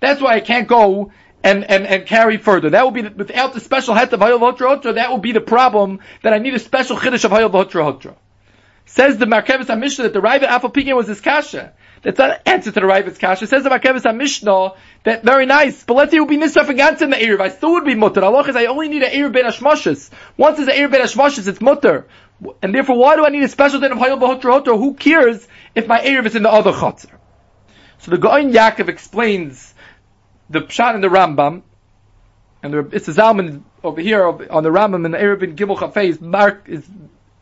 That's 0.05 0.21
why 0.21 0.35
I 0.35 0.40
can't 0.40 0.69
go 0.69 1.12
and, 1.43 1.64
and, 1.64 1.87
and 1.87 2.07
carry 2.07 2.37
further. 2.37 2.71
That 2.71 2.85
will 2.85 2.90
be, 2.90 3.03
the, 3.03 3.11
without 3.11 3.55
the 3.55 3.61
special 3.61 3.95
het 3.95 4.12
of 4.12 4.21
Hayol 4.21 4.40
Hotra 4.40 4.81
Hotra, 4.81 4.95
that 4.95 5.11
will 5.11 5.19
be 5.19 5.33
the 5.33 5.40
problem 5.40 6.01
that 6.23 6.33
I 6.33 6.38
need 6.38 6.55
a 6.55 6.59
special 6.59 6.97
chiddush 6.97 7.25
of 7.25 7.31
Hayol 7.31 7.51
Hotra 7.51 7.83
Hotra. 7.83 8.14
Says 8.87 9.17
the 9.17 9.27
Markevis 9.27 9.79
Mishnah 9.79 10.05
that 10.05 10.12
the 10.12 10.21
Ravid 10.21 10.47
Afal 10.47 10.97
was 10.97 11.09
his 11.09 11.21
kasha. 11.21 11.73
That's 12.05 12.19
not 12.19 12.31
an 12.31 12.40
answer 12.45 12.71
to 12.71 12.81
the 12.81 12.87
Ravid's 12.87 13.17
Kasha. 13.17 13.47
Says 13.47 13.64
the 13.64 13.71
Makevis 13.71 14.14
Mishnah 14.14 14.75
that 15.05 15.25
very 15.25 15.47
nice, 15.47 15.85
but 15.85 15.95
let's 15.95 16.11
say 16.11 16.19
it 16.19 16.21
would 16.21 16.29
be 16.29 16.37
Nisraf 16.37 16.69
against 16.69 17.01
in 17.01 17.09
the 17.09 17.17
Erev. 17.17 17.40
I 17.40 17.49
still 17.49 17.73
would 17.73 17.87
be 17.87 17.95
mutter. 17.95 18.23
Allah 18.23 18.47
is 18.47 18.55
I 18.55 18.67
only 18.67 18.88
need 18.88 19.03
an 19.03 19.11
Erev 19.11 19.33
Ben 19.33 19.47
Hashmashis. 19.47 20.11
Once 20.37 20.59
there's 20.59 20.69
an 20.69 20.75
Erev 20.75 20.93
Ben 20.93 21.01
Hashmashis, 21.01 21.49
it's 21.49 21.62
mutter. 21.62 22.07
And 22.62 22.75
therefore, 22.75 22.99
why 22.99 23.17
do 23.17 23.25
I 23.25 23.31
need 23.31 23.43
a 23.43 23.49
special 23.49 23.81
din 23.81 23.90
of 23.90 23.99
Hayol 23.99 24.21
Bahotra 24.21 24.62
Hotra? 24.62 24.79
Who 24.79 24.95
cares 24.95 25.49
if 25.75 25.87
my 25.87 26.01
Erev 26.01 26.27
is 26.27 26.37
in 26.37 26.43
the 26.43 26.53
other 26.53 26.73
Chatzar? 26.73 27.11
So 28.01 28.11
the 28.11 28.19
Goin 28.19 28.53
Yaakov 28.53 28.88
explains 28.88 29.74
the 30.55 30.61
Pshat 30.61 30.95
in 30.95 31.03
the 31.03 31.09
Rambam, 31.09 31.62
and 32.62 32.73
the, 32.73 32.88
it's 32.93 33.09
Zalman 33.09 33.62
over 33.83 34.01
here 34.01 34.27
on 34.27 34.62
the 34.62 34.71
Rambam 34.71 35.05
and 35.05 35.12
the 35.12 35.19
Erev 35.19 35.43
in 35.43 35.57
Gimel 35.57 35.77
Chafei 35.77 36.19
Mark 36.21 36.64
is, 36.67 36.88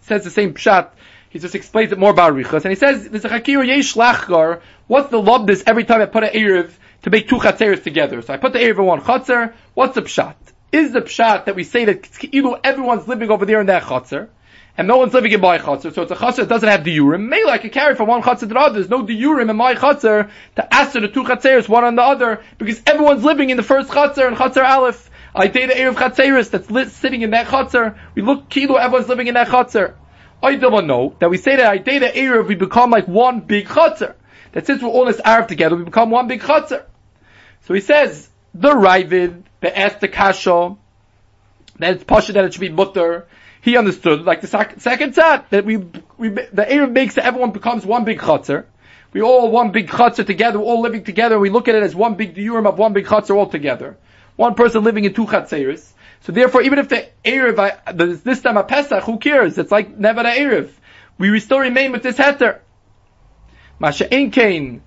says 0.01 0.25
the 0.25 0.31
same 0.31 0.55
Pshat 0.55 0.90
he 1.33 1.38
just 1.38 1.55
explains 1.55 1.92
it 1.92 1.98
more 1.98 2.12
barichas, 2.12 2.66
and 2.66 2.72
he 2.72 2.75
says, 2.75 3.09
there's 3.09 3.25
a 3.25 3.31
chakir 3.31 3.66
yesh 3.66 3.94
lachgar, 3.94 4.61
what's 4.87 5.09
the 5.09 5.16
lobdis 5.16 5.62
every 5.66 5.85
time 5.85 6.03
I 6.03 6.07
put 6.07 6.25
an 6.25 6.31
Erev 6.35 6.70
to 7.05 7.11
make 7.11 7.27
two 7.27 7.37
chatzeres 7.37 7.83
together? 7.83 8.20
So 8.20 8.35
I 8.35 8.37
put 8.37 8.53
the 8.53 8.59
Erev 8.59 8.81
in 8.81 8.85
one 8.85 9.01
chatzer, 9.01 9.55
what's 9.72 9.94
the 9.94 10.03
pshat? 10.03 10.35
Is 10.72 10.92
the 10.92 11.01
pshat 11.01 11.46
that 11.46 11.55
we 11.55 11.64
say 11.64 11.87
that 11.87 12.07
either 12.35 12.61
everyone's 12.62 13.09
living 13.09 13.31
over 13.31 13.46
there 13.46 13.62
in 13.62 13.68
that 13.68 13.85
chatzer, 13.85 14.29
and 14.76 14.88
no 14.88 14.96
one's 14.96 15.12
living 15.12 15.32
in 15.32 15.40
my 15.40 15.58
chatzer, 15.58 15.94
so 15.94 16.02
it's 16.02 16.12
a 16.12 16.16
chatzer 16.16 16.37
that 16.37 16.48
doesn't 16.48 16.68
have 16.68 16.85
the 16.85 16.92
urim. 16.92 17.28
Maybe 17.28 17.48
I 17.48 17.58
could 17.58 17.72
carry 17.72 17.94
from 17.94 18.08
one 18.08 18.22
chatzer 18.22 18.40
to 18.40 18.46
the 18.46 18.58
other. 18.58 18.74
There's 18.74 18.88
no 18.88 19.02
the 19.02 19.14
urim 19.14 19.50
in 19.50 19.56
my 19.56 19.74
chatzer 19.74 20.30
to 20.56 20.74
answer 20.74 21.00
the 21.00 21.08
two 21.08 21.24
chatzeres 21.24 21.68
one 21.68 21.85
on 21.85 21.94
the 21.94 22.02
other, 22.02 22.42
because 22.58 22.82
everyone's 22.87 23.24
living 23.24 23.50
in 23.50 23.56
the 23.56 23.62
first 23.62 23.90
chatzer 23.90 24.26
and 24.26 24.37
chatzer 24.37 24.64
aleph. 24.64 25.11
I 25.35 25.48
take 25.48 25.68
the 25.68 25.74
Erev 25.74 25.94
chatzeres 25.94 26.50
that's 26.50 26.70
lit, 26.70 26.90
sitting 26.90 27.22
in 27.22 27.30
that 27.30 27.46
chatzer. 27.46 27.98
We 28.14 28.22
look 28.22 28.48
kilo, 28.48 28.76
everyone's 28.76 29.08
living 29.08 29.26
in 29.26 29.35
that 29.35 29.48
chatzer. 29.48 29.94
I 30.42 30.56
don't 30.56 30.87
know 30.87 31.14
that 31.20 31.30
we 31.30 31.37
say 31.38 31.56
that 31.56 31.66
I 31.66 31.78
date 31.78 32.00
the 32.00 32.08
Erev, 32.08 32.48
we 32.48 32.54
become 32.56 32.90
like 32.90 33.06
one 33.06 33.40
big 33.40 33.66
chutzner. 33.66 34.14
That 34.52 34.66
since 34.66 34.82
we're 34.82 34.88
all 34.88 35.06
this 35.06 35.20
Arab 35.24 35.48
together, 35.48 35.76
we 35.76 35.85
become 35.85 36.11
one 36.11 36.26
big 36.26 36.40
chutzner. 36.40 36.85
So 37.62 37.74
he 37.74 37.80
says, 37.80 38.28
the 38.52 38.70
Ravid, 38.70 39.44
the 39.61 39.78
Esther 39.78 40.08
Kasha, 40.08 40.76
that 41.78 41.94
it's 41.94 42.04
Pasha 42.04 42.32
that 42.32 42.44
it 42.44 42.52
should 42.52 42.61
be 42.61 42.68
mutter. 42.68 43.26
He 43.62 43.77
understood, 43.77 44.22
like 44.22 44.40
the 44.40 44.48
sec- 44.48 44.81
second 44.81 45.14
tzad, 45.14 45.48
that 45.51 45.64
we, 45.64 45.77
we, 46.18 46.31
the 46.31 46.66
Erev 46.68 46.90
makes 46.90 47.14
that 47.14 47.25
everyone 47.25 47.53
becomes 47.53 47.87
one 47.87 48.05
big 48.05 48.18
chutzner. 48.18 48.64
We 49.12 49.22
all 49.22 49.53
one 49.53 49.70
big 49.70 49.88
chutzner 49.88 50.27
together, 50.27 50.59
we're 50.59 50.64
all 50.64 50.81
living 50.81 51.05
together, 51.05 51.38
we 51.38 51.48
look 51.48 51.68
at 51.68 51.77
it 51.77 51.85
as 51.85 51.94
one 51.94 52.16
big 52.16 52.35
diurim 52.35 52.66
of 52.66 52.77
one 52.77 52.92
big 52.92 53.07
chutzner 53.07 53.37
all 53.37 53.46
together. 53.46 53.96
One 54.35 54.57
person 54.57 54.83
living 54.83 55.05
in 55.05 55.14
two 55.14 55.27
chatzeres. 55.27 55.92
So 56.22 56.33
therefore, 56.33 56.62
even 56.62 56.81
if 56.81 56.88
the 56.88 57.09
Erev, 57.25 57.57
uh, 57.87 57.92
this 57.92 58.40
time 58.40 58.57
a 58.57 58.64
Pesach, 58.64 59.05
who 59.05 59.18
cares? 59.18 59.57
It's 59.59 59.70
like 59.70 59.96
never 59.96 60.22
a 60.22 60.25
Erev. 60.25 60.70
we 61.18 61.38
still 61.38 61.61
remain 61.61 61.92
with 61.92 62.03
this 62.03 62.16
heter. 62.16 62.59
Masha 63.79 64.09
Enkain, 64.09 64.81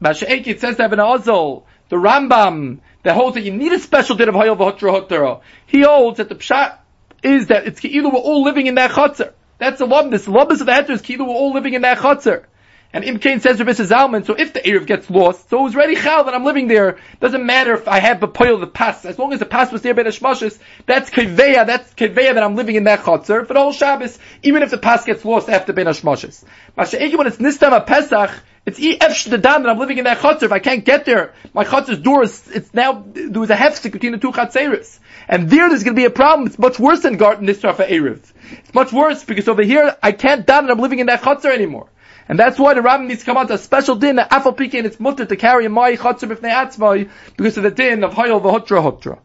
Masha 0.00 0.26
Enkain 0.26 0.48
it 0.48 0.60
says 0.60 0.76
that 0.78 0.92
in 0.92 0.98
Ozol, 0.98 1.64
the 1.88 1.96
Rambam, 1.96 2.80
that 3.04 3.14
holds 3.14 3.34
that 3.34 3.42
you 3.42 3.52
need 3.52 3.72
a 3.72 3.78
special 3.78 4.16
din 4.16 4.28
of 4.28 4.34
Hayel 4.34 4.56
v'Hotra. 4.56 5.40
He 5.66 5.82
holds 5.82 6.18
that 6.18 6.28
the 6.28 6.34
Pshat 6.34 6.79
is 7.22 7.48
that 7.48 7.66
it's 7.66 7.84
either 7.84 8.08
we're 8.08 8.18
all 8.18 8.42
living 8.42 8.66
in 8.66 8.76
that 8.76 8.90
chutzner. 8.90 9.32
That's 9.58 9.78
the 9.78 9.86
lomdus. 9.86 10.24
The 10.24 10.32
lomdus 10.32 10.60
of 10.60 10.66
the 10.66 10.72
heter 10.72 10.90
is 10.90 11.18
we're 11.18 11.26
all 11.26 11.52
living 11.52 11.74
in 11.74 11.82
that 11.82 11.98
chutzner. 11.98 12.44
And 12.92 13.04
Imkain 13.04 13.40
says 13.40 13.60
Rabbi 13.60 13.70
Zalman, 13.70 14.26
so 14.26 14.34
if 14.34 14.52
the 14.52 14.58
Erev 14.60 14.84
gets 14.84 15.08
lost, 15.08 15.48
so 15.48 15.60
it 15.60 15.62
was 15.62 15.76
ready 15.76 15.94
chal 15.94 16.24
that 16.24 16.34
I'm 16.34 16.44
living 16.44 16.66
there. 16.66 16.98
Doesn't 17.20 17.46
matter 17.46 17.74
if 17.74 17.86
I 17.86 18.00
have 18.00 18.18
the 18.18 18.26
poil 18.26 18.54
of 18.54 18.60
the 18.60 18.66
pass. 18.66 19.04
As 19.04 19.16
long 19.16 19.32
as 19.32 19.38
the 19.38 19.46
pass 19.46 19.70
was 19.70 19.82
there 19.82 19.94
by 19.94 20.02
the 20.02 20.10
shmashis, 20.10 20.58
that's 20.86 21.08
keveya, 21.08 21.66
that's 21.66 21.94
keveya 21.94 22.34
that 22.34 22.42
I'm 22.42 22.56
living 22.56 22.74
in 22.74 22.84
that 22.84 23.00
chutzner 23.00 23.46
for 23.46 23.54
the 23.54 23.60
whole 23.60 23.72
Shabbos, 23.72 24.18
even 24.42 24.64
if 24.64 24.70
the 24.72 24.78
pass 24.78 25.04
gets 25.04 25.24
lost 25.24 25.48
after 25.48 25.72
ben 25.72 25.86
hashmashis. 25.86 26.44
Masha 26.76 27.16
when 27.16 27.28
it's 27.28 27.36
nistam 27.36 27.86
Pesach, 27.86 28.32
it's 28.78 29.24
the 29.24 29.38
dam 29.38 29.62
that 29.62 29.70
I'm 29.70 29.78
living 29.78 29.98
in 29.98 30.04
that 30.04 30.18
chutzner. 30.18 30.44
If 30.44 30.52
I 30.52 30.58
can't 30.58 30.84
get 30.84 31.04
there, 31.04 31.34
my 31.54 31.64
chutzner's 31.64 31.98
door 31.98 32.22
is, 32.22 32.48
it's 32.48 32.72
now, 32.74 33.04
there 33.12 33.40
was 33.40 33.50
a 33.50 33.56
hefsek 33.56 33.92
between 33.92 34.12
the 34.12 34.18
two 34.18 34.32
chatzeris. 34.32 34.98
And 35.28 35.48
there 35.48 35.68
there's 35.68 35.84
to 35.84 35.92
be 35.94 36.04
a 36.04 36.10
problem. 36.10 36.46
It's 36.46 36.58
much 36.58 36.78
worse 36.78 37.00
than 37.00 37.16
garden 37.16 37.46
nisra 37.46 37.74
for 37.74 37.84
Erev. 37.84 38.22
It's 38.52 38.74
much 38.74 38.92
worse 38.92 39.24
because 39.24 39.48
over 39.48 39.62
here 39.62 39.96
I 40.02 40.12
can't 40.12 40.46
dam 40.46 40.64
and 40.64 40.72
I'm 40.72 40.78
living 40.78 40.98
in 40.98 41.06
that 41.06 41.22
chutzner 41.22 41.52
anymore. 41.52 41.88
And 42.28 42.38
that's 42.38 42.60
why 42.60 42.74
the 42.74 42.82
rabbi 42.82 43.06
needs 43.06 43.20
to 43.20 43.26
come 43.26 43.36
out 43.36 43.48
to 43.48 43.54
a 43.54 43.58
special 43.58 43.96
din, 43.96 44.16
afal 44.16 44.56
piki, 44.56 44.74
and 44.74 44.86
it's 44.86 45.00
mutter 45.00 45.24
to 45.24 45.34
carry 45.34 45.66
a 45.66 45.68
mai 45.68 45.96
chatzim 45.96 46.30
if 46.30 46.40
they 46.40 47.08
because 47.36 47.56
of 47.56 47.64
the 47.64 47.72
din 47.72 48.04
of 48.04 48.12
hoil 48.12 48.40
v'hutra 48.40 48.80
hutra. 48.80 49.18